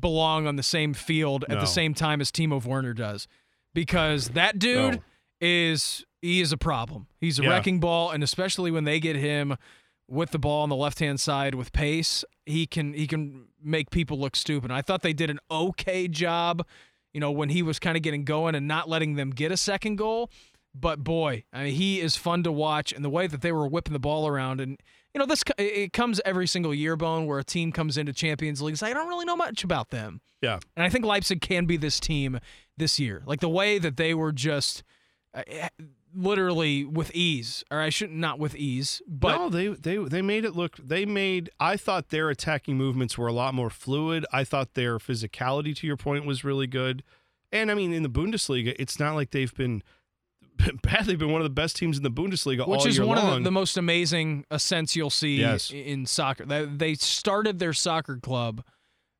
[0.00, 1.60] belong on the same field at No.
[1.60, 3.26] the same time as Timo Werner does,
[3.72, 5.00] because that dude No.
[5.40, 7.06] is he is a problem.
[7.20, 7.50] He's a Yeah.
[7.50, 9.56] wrecking ball, and especially when they get him
[10.08, 13.90] with the ball on the left hand side with pace, he can he can make
[13.90, 14.70] people look stupid.
[14.70, 16.66] I thought they did an okay job,
[17.12, 19.56] you know, when he was kind of getting going and not letting them get a
[19.56, 20.30] second goal.
[20.74, 23.68] But boy, I mean, he is fun to watch, and the way that they were
[23.68, 24.76] whipping the ball around, and
[25.14, 28.60] you know, this it comes every single year, Bone, where a team comes into Champions
[28.60, 28.76] League.
[28.76, 30.20] So I don't really know much about them.
[30.42, 30.58] Yeah.
[30.76, 32.40] And I think Leipzig can be this team
[32.76, 33.22] this year.
[33.24, 34.82] Like the way that they were just
[35.32, 35.68] uh, eh,
[36.14, 40.44] literally with ease, or I shouldn't not with ease, but no, they they they made
[40.44, 40.76] it look.
[40.76, 41.50] They made.
[41.60, 44.24] I thought their attacking movements were a lot more fluid.
[44.32, 47.02] I thought their physicality, to your point, was really good.
[47.52, 49.82] And I mean, in the Bundesliga, it's not like they've been
[50.82, 51.06] bad.
[51.06, 53.28] They've been one of the best teams in the Bundesliga which is one long.
[53.28, 55.70] of the, the most amazing ascents you'll see Yes.
[55.70, 56.44] in soccer.
[56.46, 58.64] They, they started their soccer club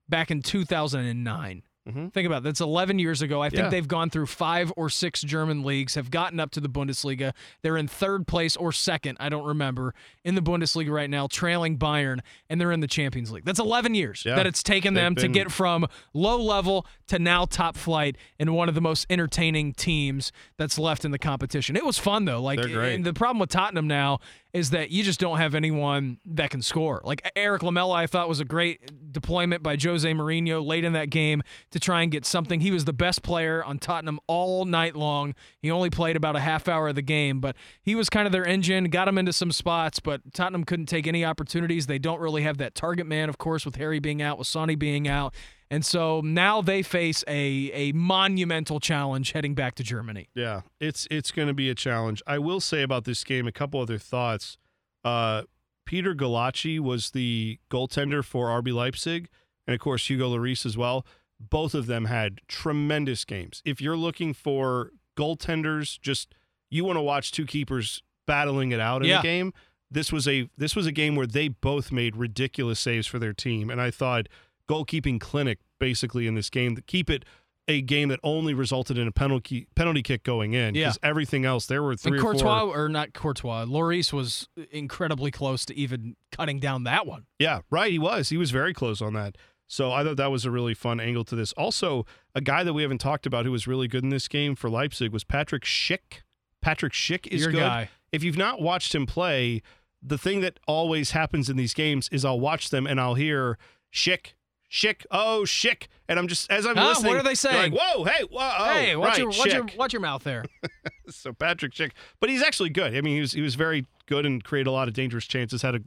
[0.08, 1.62] back in 2009.
[1.88, 2.08] Mm-hmm.
[2.08, 2.44] Think about it.
[2.44, 3.42] That's 11 years ago.
[3.42, 3.68] I think Yeah.
[3.68, 7.32] they've gone through five or six German leagues, have gotten up to the Bundesliga.
[7.62, 9.94] They're in third place or second, I don't remember,
[10.24, 13.44] in the Bundesliga right now, trailing Bayern, and they're in the Champions League.
[13.44, 14.36] That's 11 years Yeah.
[14.36, 18.54] that it's taken They've them to get from low level to now top flight and
[18.54, 21.76] one of the most entertaining teams that's left in the competition.
[21.76, 22.40] It was fun though.
[22.40, 22.94] Like They're great.
[22.94, 24.20] and the problem with Tottenham now
[24.54, 27.02] is that you just don't have anyone that can score.
[27.04, 31.10] Like Erik Lamela, I thought was a great deployment by Jose Mourinho late in that
[31.10, 31.42] game
[31.74, 32.60] to try and get something.
[32.60, 35.34] He was the best player on Tottenham all night long.
[35.58, 38.32] He only played about a half hour of the game, but he was kind of
[38.32, 41.88] their engine, got him into some spots, but Tottenham couldn't take any opportunities.
[41.88, 44.76] They don't really have that target man, of course, with Harry being out, with Sonny
[44.76, 45.34] being out.
[45.68, 50.28] And so now they face a a monumental challenge heading back to Germany.
[50.32, 52.22] Yeah, it's it's going to be a challenge.
[52.24, 54.58] I will say about this game a couple other thoughts.
[55.04, 55.42] Uh,
[55.84, 59.28] Peter Gulacsi was the goaltender for RB Leipzig,
[59.66, 61.04] and of course Hugo Lloris as well.
[61.50, 63.62] Both of them had tremendous games.
[63.64, 66.34] If you're looking for goaltenders, just
[66.70, 69.20] you want to watch two keepers battling it out in Yeah.
[69.20, 69.52] a game.
[69.90, 73.32] This was a this was a game where they both made ridiculous saves for their
[73.32, 74.28] team, and I thought
[74.68, 77.24] goalkeeping clinic basically in this game to keep it
[77.66, 80.74] a game that only resulted in a penalty penalty kick going in.
[80.74, 80.86] Yeah.
[80.88, 82.84] Because everything else, there were three and or Courtois, four.
[82.84, 87.26] or not Courtois, Lloris was incredibly close to even cutting down that one.
[87.38, 87.90] Yeah, right.
[87.92, 88.28] He was.
[88.30, 89.36] He was very close on that.
[89.74, 91.52] So I thought that was a really fun angle to this.
[91.54, 94.54] Also, a guy that we haven't talked about who was really good in this game
[94.54, 96.22] for Leipzig was Patrick Schick.
[96.62, 97.58] Patrick Schick is Your good.
[97.58, 97.90] guy.
[98.12, 99.62] If you've not watched him play,
[100.00, 103.58] the thing that always happens in these games is I'll watch them and I'll hear
[103.92, 104.34] Schick,
[104.70, 106.90] Schick, oh Schick, and I'm just as I'm Huh?
[106.90, 107.10] listening.
[107.12, 107.72] What are they saying?
[107.72, 110.22] Like, Whoa, hey, whoa, oh, hey, watch right, your watch your Schick." watch your mouth
[110.22, 110.44] there.
[111.10, 112.94] so Patrick Schick, but he's actually good.
[112.94, 115.62] I mean, he was he was very good and created a lot of dangerous chances.
[115.62, 115.80] Had a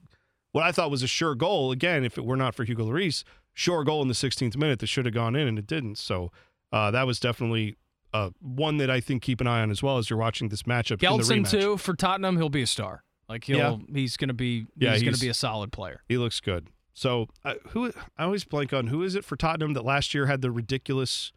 [0.51, 1.71] what I thought was a sure goal.
[1.71, 3.23] Again, if it were not for Hugo Lloris,
[3.57, 5.97] sure goal in the 16th minute that should have gone in and it didn't.
[5.97, 6.31] So
[6.71, 7.75] uh, that was definitely
[8.13, 10.63] uh, one that I think keep an eye on as well as you're watching this
[10.63, 10.97] matchup.
[10.99, 13.03] Gelson too for Tottenham, he'll be a star.
[13.27, 13.77] Like he'll Yeah.
[13.91, 16.03] he's gonna be Yeah, he's, gonna be a solid player.
[16.07, 16.67] He looks good.
[16.93, 20.27] So uh, who I always blank on who is it for Tottenham that last year
[20.27, 21.31] had the ridiculous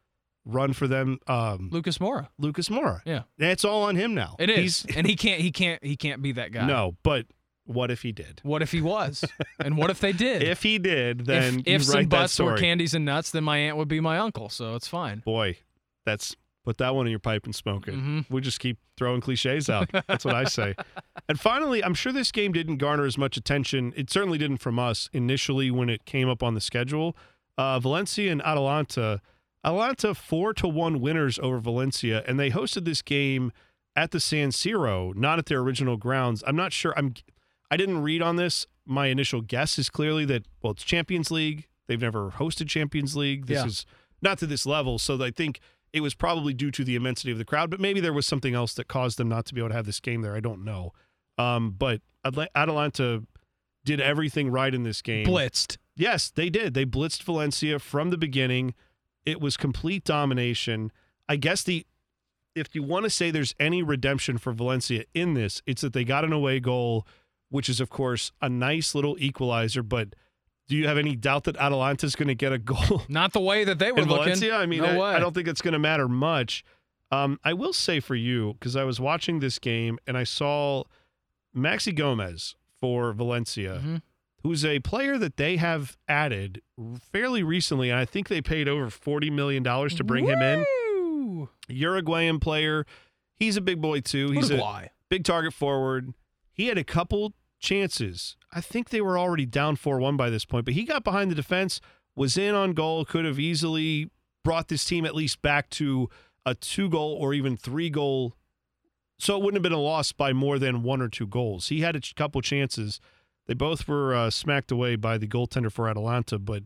[0.44, 1.18] run for them?
[1.26, 2.28] Um, Lucas Moura.
[2.38, 3.00] Lucas Moura.
[3.06, 3.22] Yeah.
[3.38, 4.36] It's all on him now.
[4.38, 4.82] It is.
[4.82, 6.66] He's, and he can't he can't he can't be that guy.
[6.66, 7.24] no, but
[7.64, 8.40] what if he did?
[8.42, 9.24] What if he was?
[9.60, 10.42] and what if they did?
[10.42, 13.30] If he did, then if you ifs write and that buts were candies and nuts,
[13.30, 15.20] then my aunt would be my uncle, so it's fine.
[15.20, 15.58] Boy,
[16.04, 17.94] that's put that one in your pipe and smoke it.
[17.94, 18.26] Mhm.
[18.28, 19.90] We just keep throwing cliches out.
[20.06, 20.74] That's what I say.
[21.28, 23.92] And finally, I'm sure this game didn't garner as much attention.
[23.94, 27.16] It certainly didn't from us initially when it came up on the schedule.
[27.56, 29.20] Uh, Valencia and Atalanta.
[29.64, 33.52] Atalanta four to one winners over Valencia, and they hosted this game
[33.94, 36.42] at the San Siro, not at their original grounds.
[36.48, 36.94] I'm not sure.
[36.96, 37.14] I'm.
[37.70, 38.66] I didn't read on this.
[38.86, 41.68] My initial guess is clearly that well, it's Champions League.
[41.86, 43.46] They've never hosted Champions League.
[43.46, 43.66] This Yeah.
[43.66, 43.86] is
[44.22, 45.60] not to this level, so I think
[45.92, 47.70] it was probably due to the immensity of the crowd.
[47.70, 49.86] But maybe there was something else that caused them not to be able to have
[49.86, 50.36] this game there.
[50.36, 50.92] I don't know.
[51.38, 52.00] Um, but
[52.54, 53.22] Atalanta
[53.84, 55.26] did everything right in this game.
[55.26, 55.78] Blitzed.
[55.96, 56.74] Yes, they did.
[56.74, 58.74] They blitzed Valencia from the beginning.
[59.26, 60.92] It was complete domination.
[61.28, 61.86] I guess the
[62.54, 66.04] if you want to say there's any redemption for Valencia in this, it's that they
[66.04, 67.06] got an away goal,
[67.50, 69.82] which is of course a nice little equalizer.
[69.82, 70.14] But
[70.68, 73.64] do you have any doubt that Atalanta's going to get a goal Not the way
[73.64, 74.24] that they were in looking.
[74.24, 74.54] Valencia?
[74.56, 75.16] I mean, no I.
[75.16, 76.64] I don't think it's going to matter much.
[77.12, 80.84] Um, I will say for you because I was watching this game and I saw
[81.56, 84.02] Maxi Gomez for Valencia Mhm.
[84.44, 86.62] who's a player that they have added
[87.12, 90.64] fairly recently, and I think they paid over forty million dollars to bring him in.
[91.68, 92.86] Uruguayan player.
[93.34, 94.30] He's a big boy too.
[94.30, 94.86] He's a Uruguay.
[95.08, 96.12] big target forward.
[96.52, 98.36] He had a couple chances.
[98.52, 101.30] I think they were already down four one by this point, but he got behind
[101.30, 101.80] the defense,
[102.16, 104.10] was in on goal, could have easily
[104.42, 106.08] brought this team at least back to
[106.44, 108.34] a two goal or even three goal.
[109.18, 111.68] So it wouldn't have been a loss by more than one or two goals.
[111.68, 113.00] He had a couple chances.
[113.46, 116.64] They both were uh, smacked away by the goaltender for Atalanta, but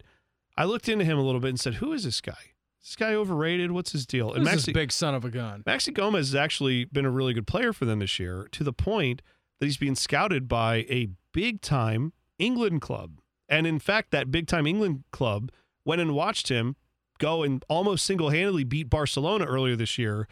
[0.57, 2.33] I looked into him a little bit and said, "Who is this guy?
[2.80, 3.72] Is this guy overrated?
[3.72, 5.64] What's his deal?" Who's this big son of a gun?
[5.66, 8.72] Maxi Gomez has actually been a really good player for them this year to the
[8.72, 9.20] point
[9.61, 13.21] that he's being scouted by a big time England club.
[13.49, 15.51] And in fact, that big time England club
[15.85, 16.77] went and watched him
[17.19, 20.27] go and almost single handedly beat Barcelona earlier this year.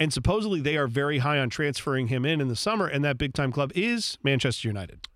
[0.00, 2.86] And supposedly they are very high on transferring him in in the summer.
[2.86, 5.06] And that big time club is Manchester United.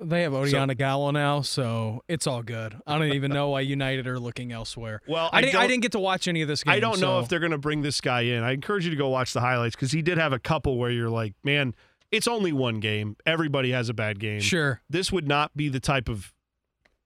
[0.00, 2.76] They have Odion Ighalo now, so it's all good.
[2.86, 5.00] I don't even know why United are looking elsewhere.
[5.08, 5.56] Well, I, I didn't.
[5.56, 6.72] I didn't get to watch any of this game.
[6.72, 8.44] I don't know if they're going to bring this guy in.
[8.44, 10.90] I encourage you to go watch the highlights because he did have a couple where
[10.90, 11.74] you're like, man,
[12.10, 13.16] it's only one game.
[13.26, 14.40] Everybody has a bad game.
[14.40, 14.80] Sure.
[14.88, 16.32] this would not be the type of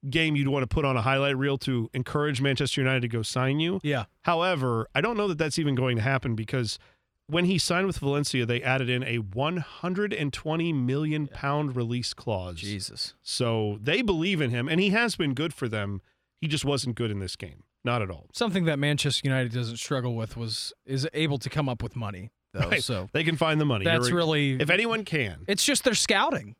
[0.09, 3.23] game you'd want to put on a highlight reel to encourage Manchester United to go
[3.23, 3.81] sign you.
[3.83, 4.05] Yeah.
[4.23, 6.79] However, I don't know that that's even going to happen because
[7.29, 12.57] when he signed with Valencia, they added in a 120 million pound release clause.
[12.57, 13.15] Jesus.
[13.23, 16.03] So they believe in him, and he has been good for them.
[16.41, 17.62] He just wasn't good in this game.
[17.85, 18.27] Not at all.
[18.33, 22.31] Something that Manchester United doesn't struggle with was is able to come up with money
[22.53, 22.69] though.
[22.69, 22.83] Right.
[22.83, 23.85] So They can find the money.
[23.85, 25.45] that's You're- really if anyone can.
[25.49, 26.55] it's just they're scouting.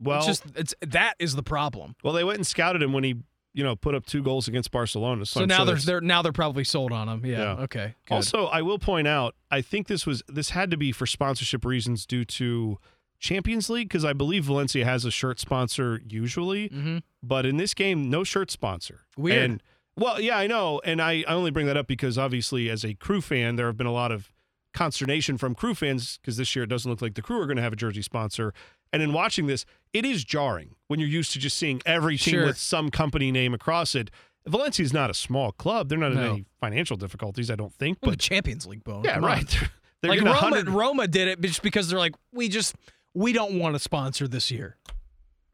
[0.00, 1.94] Well, it's just it's that is the problem.
[2.02, 3.14] well, they went and scouted him when he,
[3.52, 5.24] you know, put up two goals against Barcelona.
[5.24, 7.24] So, So, now sure they're they're now they're probably sold on him.
[7.24, 7.38] Yeah.
[7.38, 7.62] Yeah.
[7.62, 7.94] Okay.
[8.08, 8.14] Good.
[8.14, 11.64] Also, I will point out, I think this was this had to be for sponsorship
[11.64, 12.78] reasons due to
[13.20, 17.02] Champions League because I believe Valencia has a shirt sponsor usually, Mhm.
[17.22, 19.06] but in this game, no shirt sponsor.
[19.16, 19.42] Weird.
[19.50, 19.62] And
[19.96, 22.94] well, yeah, I know, and I, I only bring that up because obviously, as a
[22.94, 24.32] crew fan, there have been a lot of
[24.74, 27.56] consternation from crew fans because this year it doesn't look like the crew are going
[27.56, 28.52] to have a jersey sponsor.
[28.92, 32.32] And in watching this, it is jarring when you're used to just seeing every team
[32.34, 32.46] Sure.
[32.46, 34.10] with some company name across it.
[34.46, 37.98] Valencia is not a small club; they're not in any financial difficulties, I don't think.
[38.02, 39.02] But the Champions League bone.
[39.04, 39.48] yeah, right.
[40.02, 42.74] They're, they're like Roma, 100 Roma did it just because they're like, we just
[43.14, 44.76] we don't want to sponsor this year.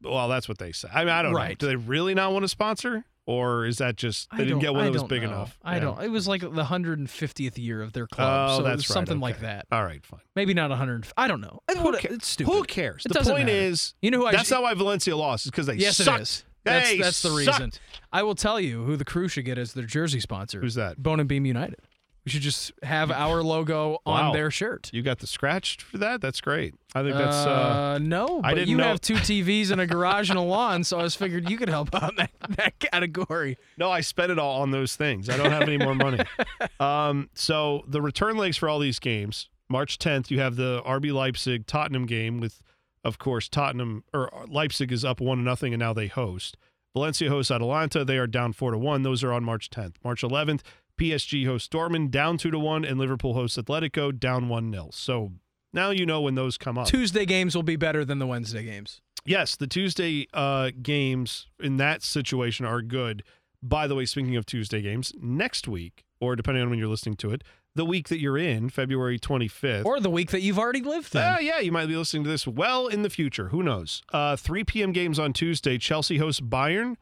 [0.02, 0.88] Well, that's what they say.
[0.92, 1.54] I mean, I don't know.
[1.56, 4.72] Do they really not want to sponsor, or is that just they I didn't get
[4.72, 5.28] one I that was big know.
[5.28, 5.58] enough?
[5.62, 5.80] I Yeah.
[5.80, 6.02] don't.
[6.02, 8.94] It was like the 150th year of their club, Oh, so it that's was right.
[8.94, 9.66] something like that.
[9.70, 10.20] All right, fine.
[10.34, 11.06] Maybe not 100.
[11.16, 11.60] I don't know.
[11.68, 12.52] It's, Who ca- it's stupid.
[12.52, 13.04] Who cares?
[13.06, 13.50] It the point matter.
[13.52, 15.46] is, You know who I that's sh- not why Valencia lost.
[15.46, 16.18] Is because they Yes, sucked.
[16.18, 16.44] it is.
[16.64, 17.60] That's that's the sucked.
[17.60, 17.72] reason.
[18.12, 20.60] I will tell you who the crew should get as their jersey sponsor.
[20.60, 21.02] Who's that?
[21.02, 21.78] Bone and Beam United.
[22.24, 24.32] We should just have our logo on Wow.
[24.34, 24.90] their shirt.
[24.92, 26.20] You got the scratch for that?
[26.20, 26.74] That's great.
[26.94, 27.34] I think that's.
[27.34, 27.50] uh
[27.94, 30.42] Uh, no, I but didn't you know- have two TVs and a garage and a
[30.42, 33.56] lawn, so I was figured you could help out in that, that category.
[33.78, 35.30] No, I spent it all on those things.
[35.30, 36.20] I don't have any more money.
[36.78, 41.12] Um, so the return legs for all these games, March 10th, you have the RB
[41.12, 42.62] Leipzig Tottenham game with,
[43.04, 46.56] of course, Tottenham or Leipzig is up one to nothing, and now they host.
[46.94, 48.04] Valencia hosts Atalanta.
[48.04, 49.02] They are down four to one.
[49.02, 49.94] Those are on March 10th.
[50.02, 50.62] March 11th,
[51.00, 55.32] PSG hosts Dortmund down two to one, and Liverpool hosts Atletico down one 0 So
[55.72, 56.86] now you know when those come up.
[56.86, 59.00] Tuesday games will be better than the Wednesday games.
[59.24, 63.22] Yes, the Tuesday uh, games in that situation are good.
[63.62, 67.16] By the way, speaking of Tuesday games, next week, or depending on when you're listening
[67.16, 69.84] to it, the week that you're in, February 25th.
[69.84, 71.20] Or the week that you've already lived in.
[71.20, 73.48] Uh, yeah, you might be listening to this well in the future.
[73.50, 74.02] Who knows?
[74.12, 74.92] Uh, 3 p.m.
[74.92, 75.76] games on Tuesday.
[75.78, 76.96] Chelsea hosts Bayern.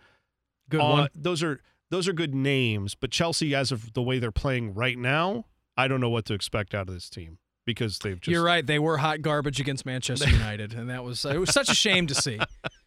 [0.68, 1.08] Good Uh, one.
[1.14, 4.98] Those are those are good names, but Chelsea, as of the way they're playing right
[4.98, 5.46] now,
[5.76, 8.66] I don't know what to expect out of this team because they've just You're right.
[8.66, 12.06] They were hot garbage against Manchester United, and that was it was such a shame
[12.08, 12.38] to see.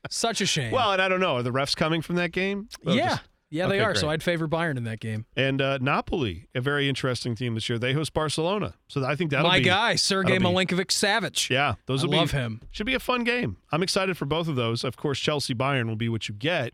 [0.10, 0.72] Such a shame.
[0.72, 1.36] Well, and I don't know.
[1.38, 2.68] Are the refs coming from that game?
[2.84, 3.96] They'll yeah, just- yeah, they Okay, are.
[3.96, 4.10] So.
[4.10, 5.26] I'd favor Bayern in that game.
[5.36, 7.78] And uh, Napoli, a very interesting team this year.
[7.78, 11.50] They host Barcelona, so I think that'll My be guy, Sergey Milinkovic Savic.
[11.50, 12.62] Yeah, those I will be love him.
[12.72, 13.58] Should be a fun game.
[13.72, 14.84] I'm excited for both of those.
[14.84, 16.74] Of course, Chelsea Bayern will be what you get.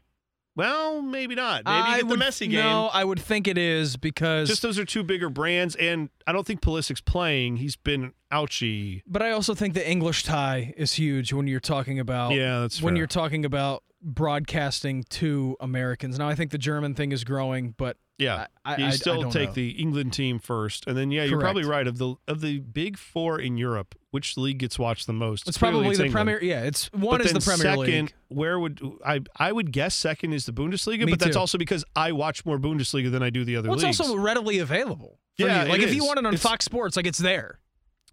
[0.58, 1.64] Well, maybe not.
[1.66, 2.54] Maybe I you get would, the Messi game.
[2.64, 4.50] No, I would think it is because.
[4.50, 7.58] Just those are two bigger brands, and I don't think Pulisic's playing.
[7.58, 9.04] He's been ouchy.
[9.08, 12.34] but I also think the English tie is huge when you're talking about.
[12.34, 12.98] Yeah, that's when fair.
[12.98, 16.18] you're talking about broadcasting to Americans.
[16.20, 19.50] Now I think the German thing is growing, but Yeah, I- you I still take
[19.50, 19.54] know.
[19.54, 21.86] the England team first, and then yeah, you're probably right.
[21.88, 25.48] Of the of the big four in Europe, which league gets watched the most?
[25.48, 26.14] it's Clearly probably the England.
[26.14, 26.44] Premier.
[26.44, 28.14] Yeah, it's one But is the Premier second, League.
[28.30, 29.22] Where would I?
[29.38, 31.40] I would guess second is the Bundesliga, Me but that's too.
[31.40, 34.00] also because I watch more Bundesliga than I do the other Well, it's leagues.
[34.02, 35.20] also readily available.
[35.38, 35.70] Yeah, you.
[35.70, 37.60] like if you want it on It's- Fox Sports, like it's there.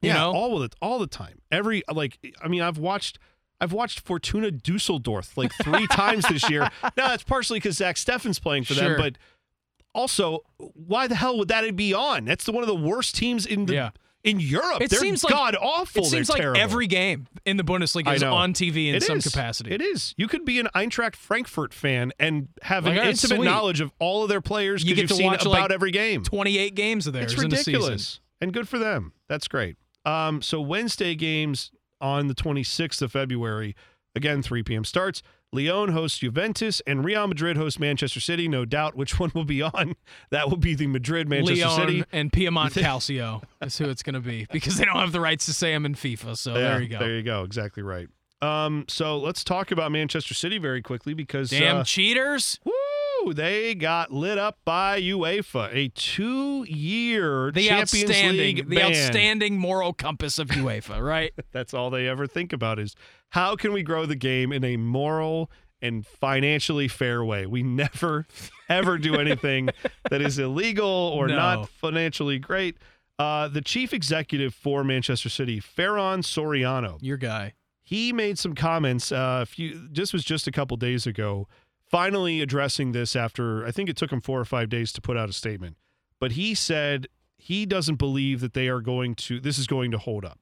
[0.03, 1.41] You yeah, know, all of it, all the time.
[1.51, 3.19] Every like, I mean, I've watched.
[3.61, 6.69] I've watched Fortuna Dusseldorf like three times this year.
[6.83, 8.91] Now that's partially because Zach Steffen's playing for Sure.
[8.91, 9.19] them, but
[9.95, 12.25] also, why the hell would that be on?
[12.25, 13.91] That's the, one of the worst teams in the Yeah.
[14.25, 14.81] In Europe.
[14.81, 16.03] It They're seems like- god awful.
[16.05, 16.61] it seems like terrible.
[16.61, 19.25] every game in the Bundesliga is on TV in It some is.
[19.25, 19.71] capacity.
[19.71, 20.15] It is.
[20.17, 23.45] You could be an Eintracht Frankfurt fan and have Like, an intimate sweet.
[23.45, 25.91] knowledge of all of their players You because you've to seen watch, about like, every
[25.91, 26.23] game.
[26.25, 28.21] 28 games of theirs It's in a ridiculous.
[28.41, 29.13] And good for them.
[29.29, 29.77] That's great.
[30.07, 33.75] Um, so Wednesday games on the 26th of February,
[34.15, 34.85] again 3 p.m.
[34.85, 35.23] starts.
[35.55, 38.49] Lyon hosts Juventus and Real Madrid hosts Manchester City.
[38.49, 39.95] No doubt which one will be on.
[40.31, 42.05] That will be the Madrid Manchester Lyon City.
[42.13, 45.47] and Piedmont Calcio is who it's going to be because they don't have the rights
[45.47, 46.37] to say them in FIFA.
[46.37, 46.99] So Yeah, there you go.
[46.99, 47.45] There you go.
[47.45, 48.09] Exactly right.
[48.43, 52.59] Um, so let's talk about Manchester City very quickly because Damn uh, cheaters.
[52.65, 52.73] Woo!
[53.33, 58.91] They got lit up by UEFA, a two-year The Champions outstanding, League the ban.
[58.91, 61.33] outstanding moral compass of UEFA, right?
[61.53, 62.95] That's all they ever think about is
[63.31, 65.51] how can we grow the game in a moral
[65.83, 67.45] and financially fair way.
[67.47, 68.27] We never
[68.71, 69.69] ever do anything
[70.09, 71.37] that is illegal or No.
[71.37, 72.79] not financially great.
[73.19, 77.53] Uh, the chief executive for Manchester City, Ferran Soriano, Your guy.
[77.83, 79.13] he made some comments.
[79.13, 81.47] Uh, a few, this was just a couple days ago,
[81.95, 85.17] finally addressing this after I think it took him four or five days to put
[85.17, 85.77] out a statement.
[86.19, 87.07] But he said
[87.39, 90.41] he doesn't believe that they are going to, this is going to hold up.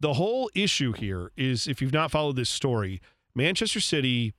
[0.00, 3.00] The whole issue here is if you've not followed this story,
[3.36, 4.34] Manchester City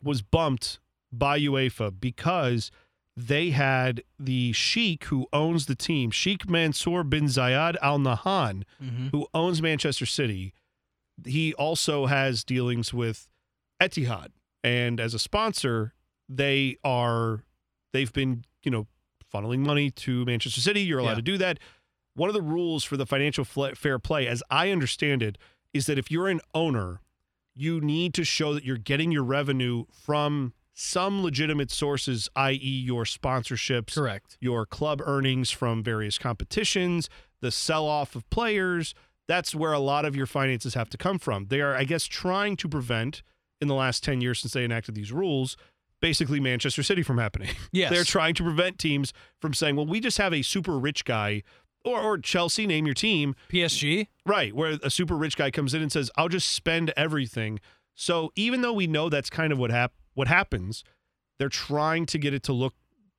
[0.00, 0.78] was bumped
[1.10, 2.70] by UEFA because
[3.16, 9.08] they had the sheik who owns the team, Sheikh Mansour bin Zayed Al Nahyan, mm-hmm.
[9.08, 10.52] who owns Manchester City.
[11.26, 13.28] He also has dealings with
[13.80, 14.28] Etihad,
[14.64, 15.94] and as a sponsor,
[16.28, 17.44] they are
[17.92, 18.88] they've been you know
[19.32, 20.80] funneling money to Manchester City.
[20.80, 21.14] You're allowed Yeah.
[21.16, 21.58] to do that.
[22.14, 25.36] One of the rules for the financial fair play, as I understand it,
[25.72, 27.00] is that if you're an owner,
[27.54, 33.04] you need to show that you're getting your revenue from some legitimate sources, i.e., your
[33.04, 34.36] sponsorships, Correct.
[34.40, 37.08] your club earnings from various competitions,
[37.40, 38.94] the sell off of players.
[39.26, 41.46] That's where a lot of your finances have to come from.
[41.46, 43.22] They are, I guess, trying to prevent,
[43.60, 45.56] in the last 10 years since they enacted these rules,
[46.00, 47.50] basically Manchester City from happening.
[47.72, 47.90] Yes.
[47.90, 51.42] They're trying to prevent teams from saying, well, we just have a super rich guy,
[51.84, 54.06] or, or Chelsea, name your team, PSG.
[54.24, 57.60] Right, where a super rich guy comes in and says, "I'll just spend everything."
[57.94, 60.82] So even though we know that's kind of what hap- what happens,
[61.38, 62.74] they're trying to get it to look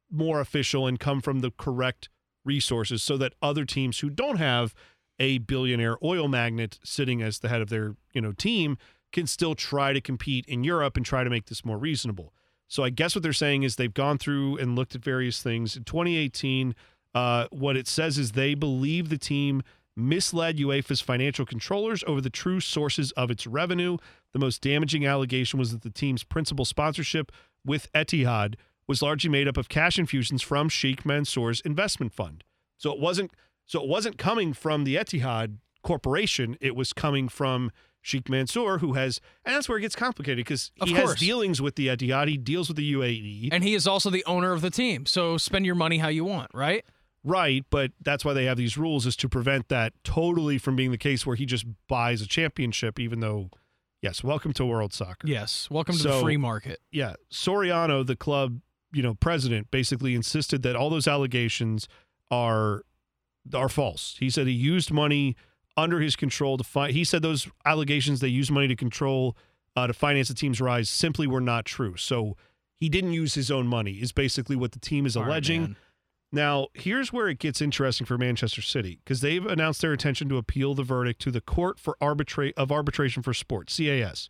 [0.10, 2.10] more official and come from the correct
[2.44, 4.74] resources so that other teams who don't have
[5.20, 8.78] a billionaire oil magnate sitting as the head of their, you know, team
[9.12, 12.34] can still try to compete in Europe and try to make this more reasonable.
[12.68, 15.78] So I guess what they're saying is they've gone through and looked at various things.
[15.78, 16.76] In 2018,
[17.14, 19.62] uh, what it says is they believe the team
[19.96, 23.98] misled UEFA's financial controllers over the true sources of its revenue.
[24.34, 27.32] The most damaging allegation was that the team's principal sponsorship
[27.66, 28.56] with Etihad
[28.88, 32.44] was largely made up of cash infusions from Sheikh Mansour's investment fund.
[32.78, 33.32] So it wasn't
[33.66, 37.72] so it wasn't coming from the Etihad corporation, it was coming from
[38.06, 41.76] Sheikh Mansour who has and that's where it gets complicated because he has dealings with
[41.76, 43.50] the Etihad, he deals with the UAE.
[43.52, 45.08] And he is also the owner of the team.
[45.08, 46.86] So spend your money how you want, right?
[47.24, 50.92] Right, but that's why they have these rules is to prevent that totally from being
[50.92, 53.50] the case where he just buys a championship, even though,
[54.04, 55.28] yes, welcome to world soccer.
[55.28, 55.68] Yes.
[55.72, 56.82] Welcome to the free market.
[56.92, 58.60] Yeah, Soriano, the club,
[58.94, 61.88] you know, president, basically insisted that all those allegations
[62.30, 62.84] are
[63.54, 64.16] are false.
[64.20, 65.36] He said he used money
[65.78, 66.94] under his control to find.
[66.94, 69.36] He said those allegations they used money to control
[69.76, 71.98] uh, to finance the team's rise simply were not true.
[71.98, 72.38] So
[72.76, 73.94] he didn't use his own money.
[73.94, 75.62] Is basically what the team is All right, alleging.
[75.62, 75.76] man.
[76.32, 80.38] Now, here's where it gets interesting for Manchester City because they've announced their intention to
[80.38, 84.30] appeal the verdict to the Court for Arbitrate of Arbitration for Sport (CAS).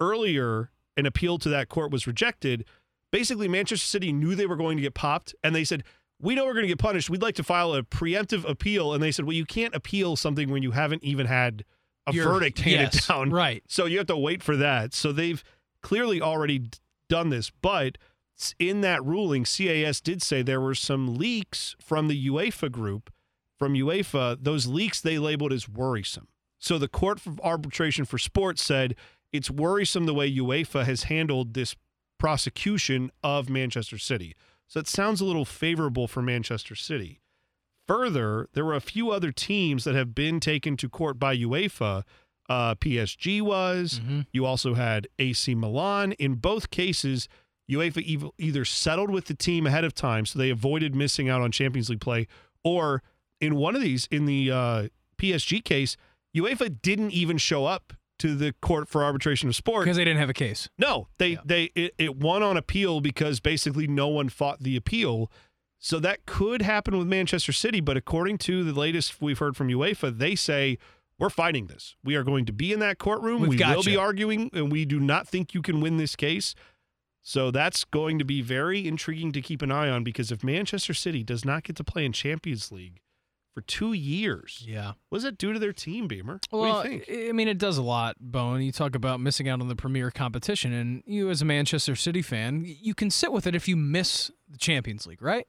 [0.00, 2.64] Earlier, an appeal to that court was rejected.
[3.10, 5.84] Basically, Manchester City knew they were going to get popped, and they said,
[6.22, 7.10] "We know we're going to get punished.
[7.10, 10.48] We'd like to file a preemptive appeal." And they said, "Well, you can't appeal something
[10.48, 11.64] when you haven't even had
[12.06, 13.62] a You're- verdict handed yes, down." Right.
[13.68, 14.94] So you have to wait for that.
[14.94, 15.44] So they've
[15.82, 16.70] clearly already
[17.08, 17.98] done this, but
[18.58, 23.12] in that ruling, CAS did say there were some leaks from the UEFA group.
[23.58, 26.26] From UEFA, those leaks they labeled as worrisome.
[26.58, 28.96] So the Court for Arbitration for Sports said
[29.32, 31.76] it's worrisome the way UEFA has handled this
[32.18, 34.34] prosecution of Manchester City.
[34.72, 37.20] So it sounds a little favorable for Manchester City.
[37.86, 42.04] Further, there were a few other teams that have been taken to court by UEFA.
[42.48, 44.00] Uh, PSG was.
[44.32, 46.12] You also had AC Milan.
[46.12, 47.28] In both cases,
[47.70, 51.52] UEFA either settled with the team ahead of time, so they avoided missing out on
[51.52, 52.26] Champions League play,
[52.64, 53.02] or
[53.42, 55.98] in one of these, in the uh, PSG case,
[56.34, 57.92] UEFA didn't even show up
[58.22, 60.68] to the court for arbitration of sport Because they didn't have a case.
[60.78, 65.30] no, they they it, it won on appeal because basically no one fought the appeal.
[65.78, 69.68] So that could happen with Manchester City, but according to the latest we've heard from
[69.68, 70.78] UEFA, they say
[71.18, 71.96] we're fighting this.
[72.04, 73.40] We are going to be in that courtroom.
[73.42, 76.54] We've we will be arguing, and we do not think you can win this case.
[77.22, 80.94] So that's going to be very intriguing to keep an eye on because if Manchester
[80.94, 83.00] City does not get to play in Champions League
[83.54, 84.92] for two years, Yeah.
[85.10, 86.40] what does that do to their team, Beamer?
[86.50, 87.26] Well, what do you think?
[87.26, 88.62] I I mean, it does a lot, Bone.
[88.62, 92.22] You talk about missing out on the premier competition, and you, as a Manchester City
[92.22, 95.46] fan, you can sit with it if you miss the Champions League, right?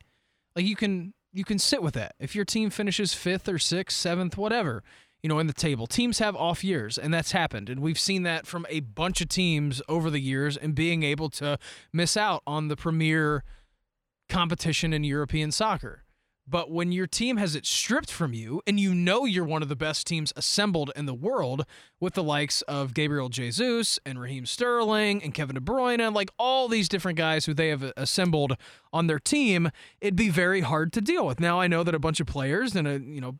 [0.55, 3.97] Like you can you can sit with that if your team finishes fifth or sixth,
[3.97, 4.83] seventh, whatever,
[5.23, 5.87] you know, in the table.
[5.87, 9.29] Teams have off years, and that's happened, and we've seen that from a bunch of
[9.29, 11.57] teams over the years, and being able to
[11.93, 13.43] miss out on the premier
[14.29, 16.02] competition in European soccer.
[16.45, 19.69] But when your team has it stripped from you and you know you're one of
[19.69, 21.65] the best teams assembled in the world
[22.01, 26.31] with the likes of Gabriel Jesus and Raheem Sterling and Kevin De Bruyne and like
[26.37, 28.57] all these different guys who they have assembled
[28.91, 29.71] on their team,
[30.01, 31.39] it'd be very hard to deal with.
[31.39, 33.37] Now I know that a bunch of players and a, you know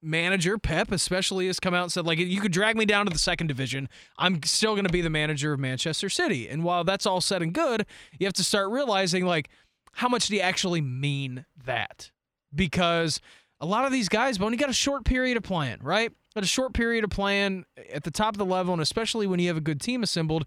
[0.00, 3.12] manager Pep especially has come out and said like you could drag me down to
[3.12, 3.88] the second division.
[4.16, 6.48] I'm still going to be the manager of Manchester City.
[6.48, 7.84] And while that's all said and good
[8.18, 9.50] you have to start realizing like
[9.92, 12.10] how much do you actually mean that
[12.54, 13.20] because
[13.60, 16.44] a lot of these guys when you got a short period of playing right got
[16.44, 19.48] a short period of playing at the top of the level and especially when you
[19.48, 20.46] have a good team assembled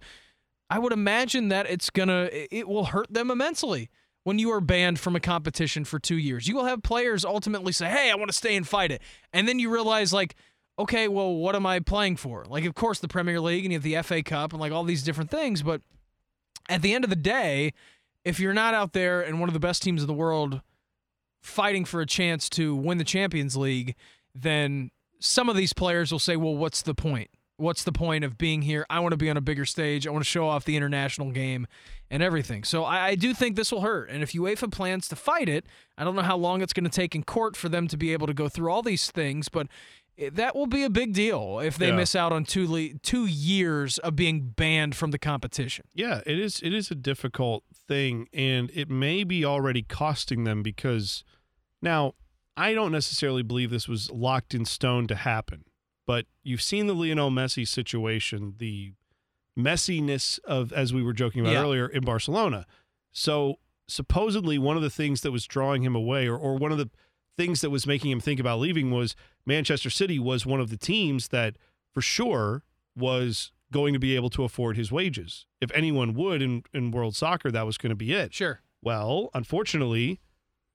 [0.70, 3.90] I would imagine that it's gonna it will hurt them immensely
[4.24, 6.48] when you are banned from a competition for two years.
[6.48, 9.02] You will have players ultimately say, Hey, I want to stay and fight it.
[9.34, 10.36] And then you realize, like,
[10.78, 12.46] okay, well, what am I playing for?
[12.48, 14.84] Like, of course, the Premier League and you have the FA Cup and like all
[14.84, 15.62] these different things.
[15.62, 15.82] But
[16.70, 17.74] at the end of the day,
[18.24, 20.62] if you're not out there and one of the best teams in the world
[21.42, 23.96] fighting for a chance to win the Champions League,
[24.34, 27.30] then some of these players will say, well, what's the point?
[27.58, 28.88] What's the point of being here?
[28.90, 30.08] I want to be on a bigger stage.
[30.08, 31.68] I want to show off the international game
[32.10, 32.64] and everything.
[32.64, 34.10] So I, I do think this will hurt.
[34.10, 35.66] And if UEFA plans to fight it,
[35.96, 38.14] I don't know how long it's going to take in court for them to be
[38.14, 39.68] able to go through all these things, but
[40.22, 41.96] Eh, that will be a big deal if they Yeah.
[41.96, 45.86] miss out on two le- two years of being banned from the competition.
[45.94, 46.62] Yeah, it is.
[46.62, 51.24] It is a difficult thing, and it may be already costing them because
[51.82, 52.14] now
[52.56, 55.66] I don't necessarily believe this was locked in stone to happen.
[56.06, 58.94] But you've seen the Lionel Messi situation, the
[59.58, 61.62] messiness of, as we were joking about Yeah.
[61.62, 62.66] earlier, in Barcelona.
[63.12, 66.78] So supposedly, one of the things that was drawing him away, or, or one of
[66.78, 66.90] the
[67.38, 69.16] things that was making him think about leaving, was
[69.46, 71.58] Manchester City was one of the teams that,
[71.94, 72.64] for sure,
[72.96, 75.46] was going to be able to afford his wages.
[75.62, 78.34] If anyone would in, in world soccer, that was going to be it.
[78.34, 78.62] Sure.
[78.82, 80.20] Well, unfortunately,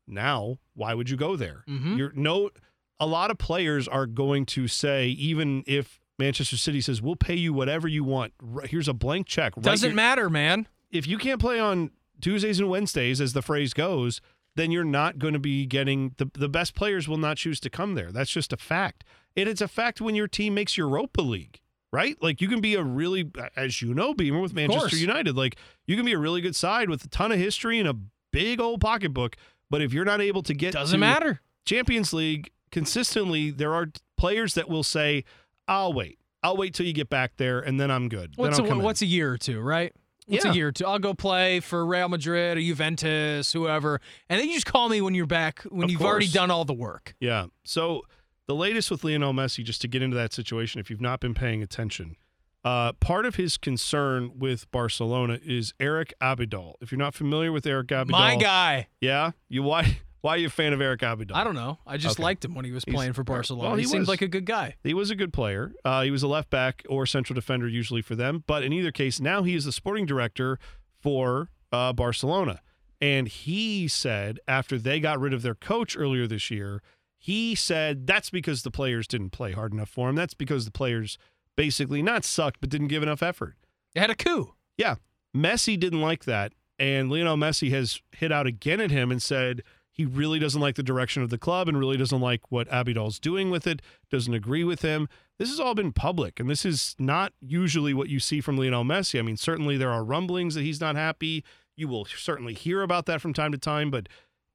[0.06, 1.64] now why would you go there?
[1.68, 1.98] Mhm.
[1.98, 2.50] You're no
[2.98, 7.34] a lot of players are going to say even if Manchester City says we'll pay
[7.34, 8.32] you whatever you want.
[8.64, 9.54] Here's a blank check.
[9.56, 10.66] Doesn't your- matter, man.
[10.90, 11.90] If you can't play on
[12.22, 14.20] Tuesdays and Wednesdays as the phrase goes,
[14.56, 17.70] then you're not going to be getting the the best players will not choose to
[17.70, 18.10] come there.
[18.10, 19.04] That's just a fact.
[19.36, 21.60] And it's a fact when your team makes Europa League,
[21.92, 22.20] right?
[22.20, 24.96] Like you can be a really as you know, Beamer with Manchester.
[24.96, 27.88] United, like you can be a really good side with a ton of history and
[27.88, 27.94] a
[28.32, 29.36] big old pocketbook,
[29.70, 31.40] but if you're not able to get Doesn't to matter.
[31.64, 35.24] Champions League consistently, there are players that will say,
[35.68, 36.18] "I'll wait.
[36.42, 39.02] I'll wait till you get back there, and then I'm good." What's then a, what's
[39.02, 39.92] a year or two, right?
[40.26, 40.50] What's Yeah.
[40.50, 40.84] a year or two?
[40.86, 45.00] I'll go play for Real Madrid or Juventus, whoever, and then you just call me
[45.00, 47.14] when you're back when Of you've already done all the work.
[47.20, 47.46] Yeah.
[47.64, 48.02] So
[48.46, 51.34] the latest with Lionel Messi, just to get into that situation, if you've not been
[51.34, 52.16] paying attention,
[52.64, 56.74] uh, part of his concern with Barcelona is Eric Abidal.
[56.80, 58.88] If you're not familiar with Eric Abidal, My guy.
[59.00, 61.32] yeah, you why why are you a fan of Eric Abidal?
[61.34, 61.78] I don't know.
[61.86, 62.24] I just Okay.
[62.24, 63.68] liked him when he was He's- playing for Barcelona.
[63.68, 64.08] well, he, he seemed was.
[64.08, 64.74] like a good guy.
[64.82, 65.72] He was a good player.
[65.84, 68.42] Uh, he was a left back or central defender usually for them.
[68.46, 70.58] But in either case, now he is the sporting director
[71.00, 72.60] for uh, Barcelona.
[73.00, 76.82] And he said after they got rid of their coach earlier this year,
[77.18, 80.16] he said that's because the players didn't play hard enough for him.
[80.16, 81.18] That's because the players
[81.56, 83.56] basically not sucked, but didn't give enough effort.
[83.94, 84.54] They had a coup.
[84.76, 84.96] Yeah.
[85.36, 86.52] Messi didn't like that.
[86.78, 89.62] And Lionel Messi has hit out again at him and said
[89.96, 93.18] he really doesn't like the direction of the club and really doesn't like what Abidal's
[93.18, 93.80] doing with it,
[94.10, 95.08] doesn't agree with him.
[95.38, 98.84] This has all been public, and this is not usually what you see from Lionel
[98.84, 99.18] Messi.
[99.18, 101.44] I mean, certainly there are rumblings that he's not happy.
[101.76, 104.06] You will certainly hear about that from time to time, but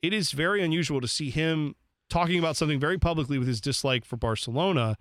[0.04, 1.76] it is very unusual to see him
[2.08, 4.96] talking about something very publicly with his dislike for Barcelona.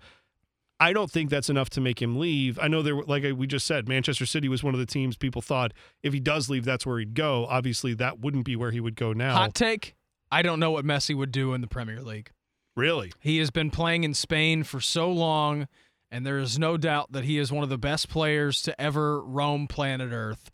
[0.79, 2.57] I don't think that's enough to make him leave.
[2.59, 5.15] I know there, were- like we just said, Manchester City was one of the teams
[5.17, 7.45] people thought if he does leave, that's where he'd go.
[7.47, 9.35] Obviously, that wouldn't be where he would go now.
[9.35, 9.93] Hot take.
[10.31, 12.31] I don't know what Messi would do in the Premier League.
[12.75, 13.11] really?
[13.19, 15.67] He has been playing in Spain for so long,
[16.09, 19.21] and there is no doubt that he is one of the best players to ever
[19.21, 20.51] roam planet Earth.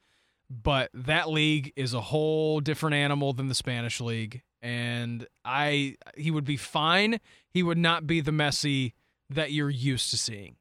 [0.50, 6.32] But that league is a whole different animal than the Spanish league, and I he
[6.32, 7.20] would be fine.
[7.50, 8.94] He would not be the Messi
[9.30, 10.56] that you're used to seeing.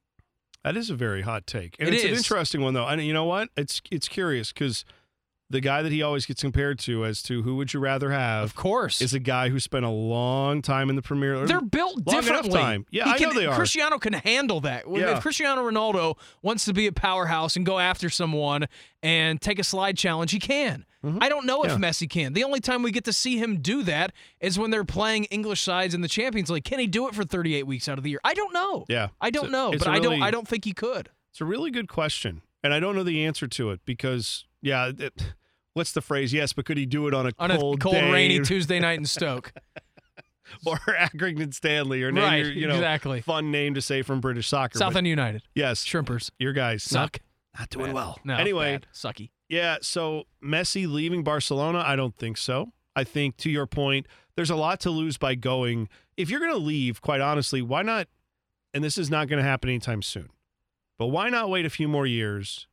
[0.65, 2.87] That is a very hot take, and It it's an interesting one though.
[2.87, 3.51] And you know what?
[3.57, 4.85] It's it's curious because
[5.49, 8.45] the guy that he always gets compared to as to who would you rather have
[8.45, 11.37] Of course, is a guy who spent a long time in the Premier.
[11.39, 11.49] League.
[11.49, 12.59] They're built differently.
[12.59, 12.87] time.
[12.91, 13.55] Yeah, He I know they are.
[13.57, 14.85] Cristiano can handle that.
[14.91, 15.17] Yeah.
[15.17, 18.67] If Cristiano Ronaldo wants to be a powerhouse and go after someone
[19.03, 20.85] and take a slide challenge, he can.
[21.21, 21.85] I don't know if Mm-hmm.
[21.85, 21.91] Yeah.
[21.91, 22.33] Messi can.
[22.33, 25.61] The only time we get to see him do that is when they're playing English
[25.61, 26.65] sides in the Champions League.
[26.65, 28.19] Can he do it for 38 weeks out of the year?
[28.25, 28.85] I don't know.
[28.89, 29.09] Yeah.
[29.21, 30.21] I don't It's know, it's but a I don't.
[30.23, 31.11] I don't think he could.
[31.31, 34.91] It's a really good question, and I don't know the answer to it because yeah,
[34.99, 35.35] it,
[35.75, 36.33] what's the phrase?
[36.33, 38.81] Yes, but could he do it on a On cold, a cold, day rainy Tuesday
[38.81, 39.53] night in Stoke.
[40.67, 43.21] or Accrington Stanley or name Right, your you know exactly.
[43.21, 44.79] fun name to say from British soccer?
[44.79, 45.43] South but End United.
[45.55, 46.31] yes, Shrimpers.
[46.39, 47.19] your guys Suck.
[47.59, 47.95] not doing Bad.
[47.95, 48.19] well.
[48.25, 48.37] No.
[48.37, 48.87] anyway, bad.
[48.93, 49.31] Sucky.
[49.49, 52.73] Yeah, so Messi leaving Barcelona, I don't think so.
[52.97, 55.89] I think to your point, there's a lot to lose by going.
[56.17, 58.09] If you're going to leave, quite honestly, why not?
[58.75, 60.31] And this is not going to happen anytime soon.
[60.99, 62.67] But why not wait a few more years,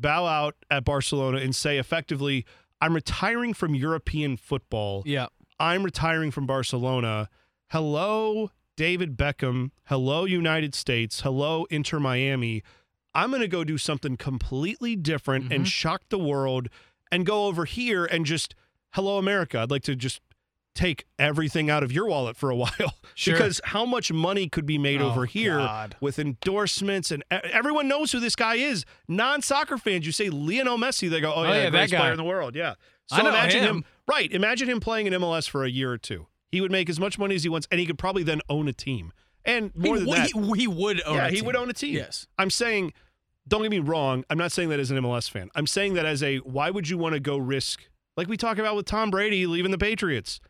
[0.00, 2.44] bow out at Barcelona, and say effectively,
[2.80, 5.02] I'm retiring from European football.
[5.04, 5.26] Yeah.
[5.58, 7.28] I'm retiring from Barcelona.
[7.68, 9.70] Hello, David Beckham.
[9.84, 11.20] Hello, United States.
[11.20, 12.62] Hello, Inter Miami.
[13.14, 15.52] I'm going to go do something completely different Mm-hmm.
[15.52, 16.68] and shock the world
[17.12, 18.54] and go over here and just,
[18.92, 19.58] hello, America.
[19.58, 20.20] I'd like to just
[20.74, 22.70] take everything out of your wallet for a while
[23.14, 23.34] Sure.
[23.34, 25.96] because how much money could be made Oh, over here God.
[26.00, 28.84] with endorsements and everyone knows who this guy is.
[29.08, 32.12] Non-soccer fans, you say Lionel Messi, they go, "Oh, oh yeah, yeah, that greatest player
[32.12, 32.74] in the world." Yeah.
[33.06, 33.76] So I know imagine him.
[33.78, 33.84] him.
[34.06, 34.30] Right.
[34.32, 36.26] Imagine him playing in MLS for a year or two.
[36.52, 38.68] He would make as much money as he wants, and he could probably then own
[38.68, 39.12] a team.
[39.44, 41.46] And more he, than that, he, he would own yeah, a he team.
[41.46, 41.94] would own a team.
[41.94, 42.26] Yes.
[42.38, 42.92] I'm saying,
[43.48, 44.24] don't get me wrong.
[44.30, 45.48] I'm not saying that as an MLS fan.
[45.54, 48.58] I'm saying that as a why would you want to go risk like we talk
[48.58, 50.40] about with Tom Brady leaving the Patriots?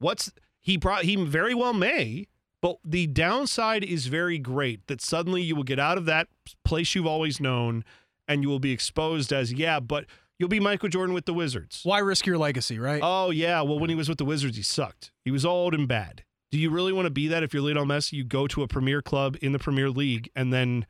[0.00, 1.04] What's he brought?
[1.04, 2.26] He very well may,
[2.60, 6.28] but the downside is very great that suddenly you will get out of that
[6.64, 7.84] place you've always known,
[8.26, 10.06] and you will be exposed as yeah, but
[10.38, 11.80] you'll be Michael Jordan with the Wizards.
[11.84, 13.00] Why risk your legacy, right?
[13.04, 15.12] Oh yeah, well when he was with the Wizards, he sucked.
[15.24, 16.24] He was old and bad.
[16.50, 18.14] Do you really want to be that if you're Lionel Messi?
[18.14, 20.84] You go to a premier club in the Premier League and then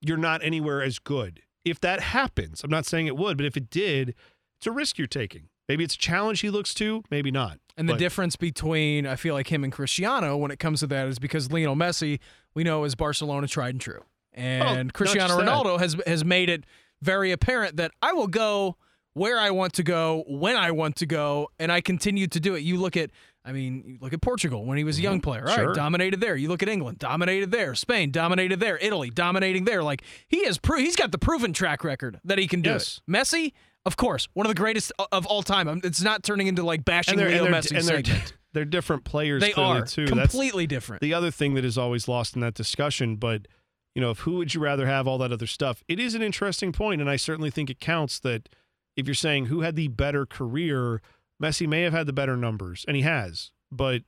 [0.00, 1.42] you're not anywhere as good.
[1.64, 4.14] If that happens, I'm not saying it would, but if it did,
[4.58, 5.48] it's a risk you're taking.
[5.68, 7.58] Maybe it's a challenge he looks to, maybe not.
[7.76, 10.86] And the But- difference between I feel like him and Cristiano when it comes to
[10.88, 12.18] that is because Lionel Messi
[12.54, 14.02] we know is Barcelona tried and true,
[14.34, 15.38] and not Cristiano.
[15.40, 16.64] Ronaldo has has made it
[17.00, 18.76] very apparent that I will go
[19.14, 22.54] where I want to go when I want to go, and I continue to do
[22.54, 22.60] it.
[22.62, 23.10] You look at.
[23.44, 25.40] I mean, you look at Portugal when he was a young player.
[25.40, 25.64] All right, Mm-hmm.
[25.68, 25.74] Sure.
[25.74, 26.36] dominated there.
[26.36, 27.74] You look at England, dominated there.
[27.74, 28.78] Spain, dominated there.
[28.80, 29.82] Italy, dominating there.
[29.82, 33.00] Like he has, pro- he's got the proven track record that he can do Yes.
[33.06, 33.10] it.
[33.10, 33.52] Messi,
[33.84, 35.68] of course, one of the greatest of all time.
[35.68, 38.22] Um, It's not turning into like bashing and Leo and Messi and they're,
[38.52, 40.06] they're different players They are too.
[40.06, 41.02] That's completely different.
[41.02, 43.16] the other thing that is always lost in that discussion.
[43.16, 43.48] But
[43.94, 45.82] you know, if who would you rather have all that other stuff?
[45.88, 48.48] It is an interesting point, and I certainly think it counts that
[48.96, 51.02] if you're saying who had the better career,
[51.42, 54.02] Messi may have had the better numbers, and he has, but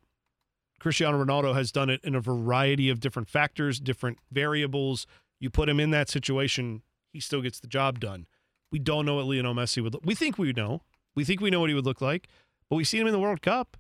[0.78, 5.06] Cristiano Ronaldo has done it in a variety of different factors, different variables.
[5.40, 8.26] You put him in that situation, he still gets the job done.
[8.74, 10.02] We don't know what Lionel Messi would look.
[10.04, 10.82] We think we know.
[11.14, 12.26] We think we know what he would look like,
[12.68, 13.76] but we see him in the World Cup,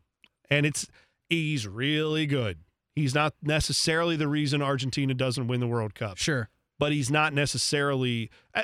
[0.48, 0.86] and it's
[1.28, 2.58] he's really good.
[2.94, 6.48] He's not necessarily the reason Argentina doesn't win the World Cup, sure.
[6.78, 8.30] but he's not necessarily.
[8.54, 8.62] Uh,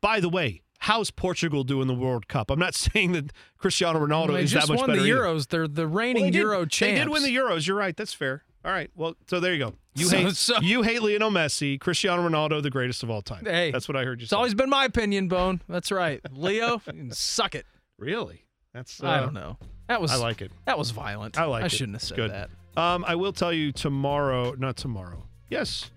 [0.00, 2.50] by the way, how's Portugal doing the World Cup?
[2.50, 4.74] I'm not saying that Cristiano Ronaldo they is that much better.
[4.78, 5.22] They just won the either.
[5.22, 5.46] Euros.
[5.46, 6.98] They're the reigning Well, did- Euro champs.
[6.98, 7.68] They did win the Euros.
[7.68, 7.96] You're right.
[7.96, 8.42] That's fair.
[8.64, 8.90] All right.
[8.96, 9.74] Well, so there you go.
[9.94, 13.44] You So- hate so- you hate Lionel Messi, Cristiano Ronaldo, the greatest of all time.
[13.44, 14.26] Hey, that's what I heard you say.
[14.26, 14.36] It's say.
[14.36, 15.60] always been my opinion, Bone.
[15.68, 16.20] That's right.
[16.32, 16.80] Leo,
[17.10, 17.66] suck it.
[17.98, 18.44] really.
[18.74, 19.56] That's uh, I don't know.
[19.88, 20.52] That was I like it.
[20.66, 21.38] that was violent.
[21.38, 21.72] I like I it.
[21.72, 22.30] shouldn't have said good.
[22.30, 22.50] that.
[22.76, 24.54] Um, I will tell you tomorrow.
[24.58, 25.26] Not tomorrow.
[25.48, 25.90] Yes,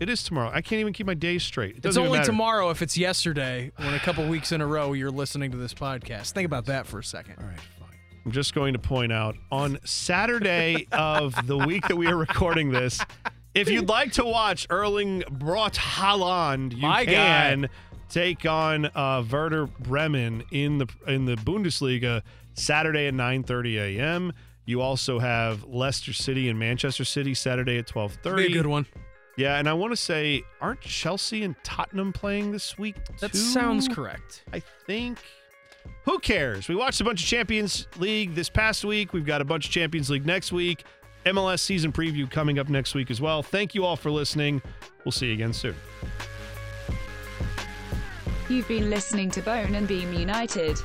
[0.00, 0.50] it is tomorrow.
[0.52, 1.76] I can't even keep my days straight.
[1.76, 5.10] It It's only tomorrow if it's yesterday when a couple weeks in a row you're
[5.10, 6.32] listening to this podcast.
[6.32, 7.36] Think about that for a second.
[7.38, 7.58] All right.
[8.26, 12.72] I'm just going to point out on Saturday of the week that we are recording
[12.72, 13.00] this,
[13.54, 17.12] if you'd like to watch Erling Braut Haaland, you My guy.
[17.12, 17.68] can
[18.08, 22.22] take on uh, Werder Bremen in the in the Bundesliga
[22.54, 24.32] Saturday at 9:30 a.m.
[24.64, 28.36] You also have Leicester City and Manchester City Saturday at 12:30.
[28.38, 28.86] Be a good one.
[29.36, 32.96] Yeah, and I want to say, aren't Chelsea and Tottenham playing this week?
[33.20, 33.38] That too?
[33.38, 34.42] sounds correct.
[34.52, 35.18] I think.
[36.04, 36.68] Who cares?
[36.68, 39.12] We watched a bunch of Champions League this past week.
[39.12, 40.84] We've got a bunch of Champions League next week.
[41.24, 43.42] MLS season preview coming up next week as well.
[43.42, 44.62] Thank you all for listening.
[45.04, 45.74] We'll see you again soon.
[48.48, 50.78] You've been listening to Bone and Beam United.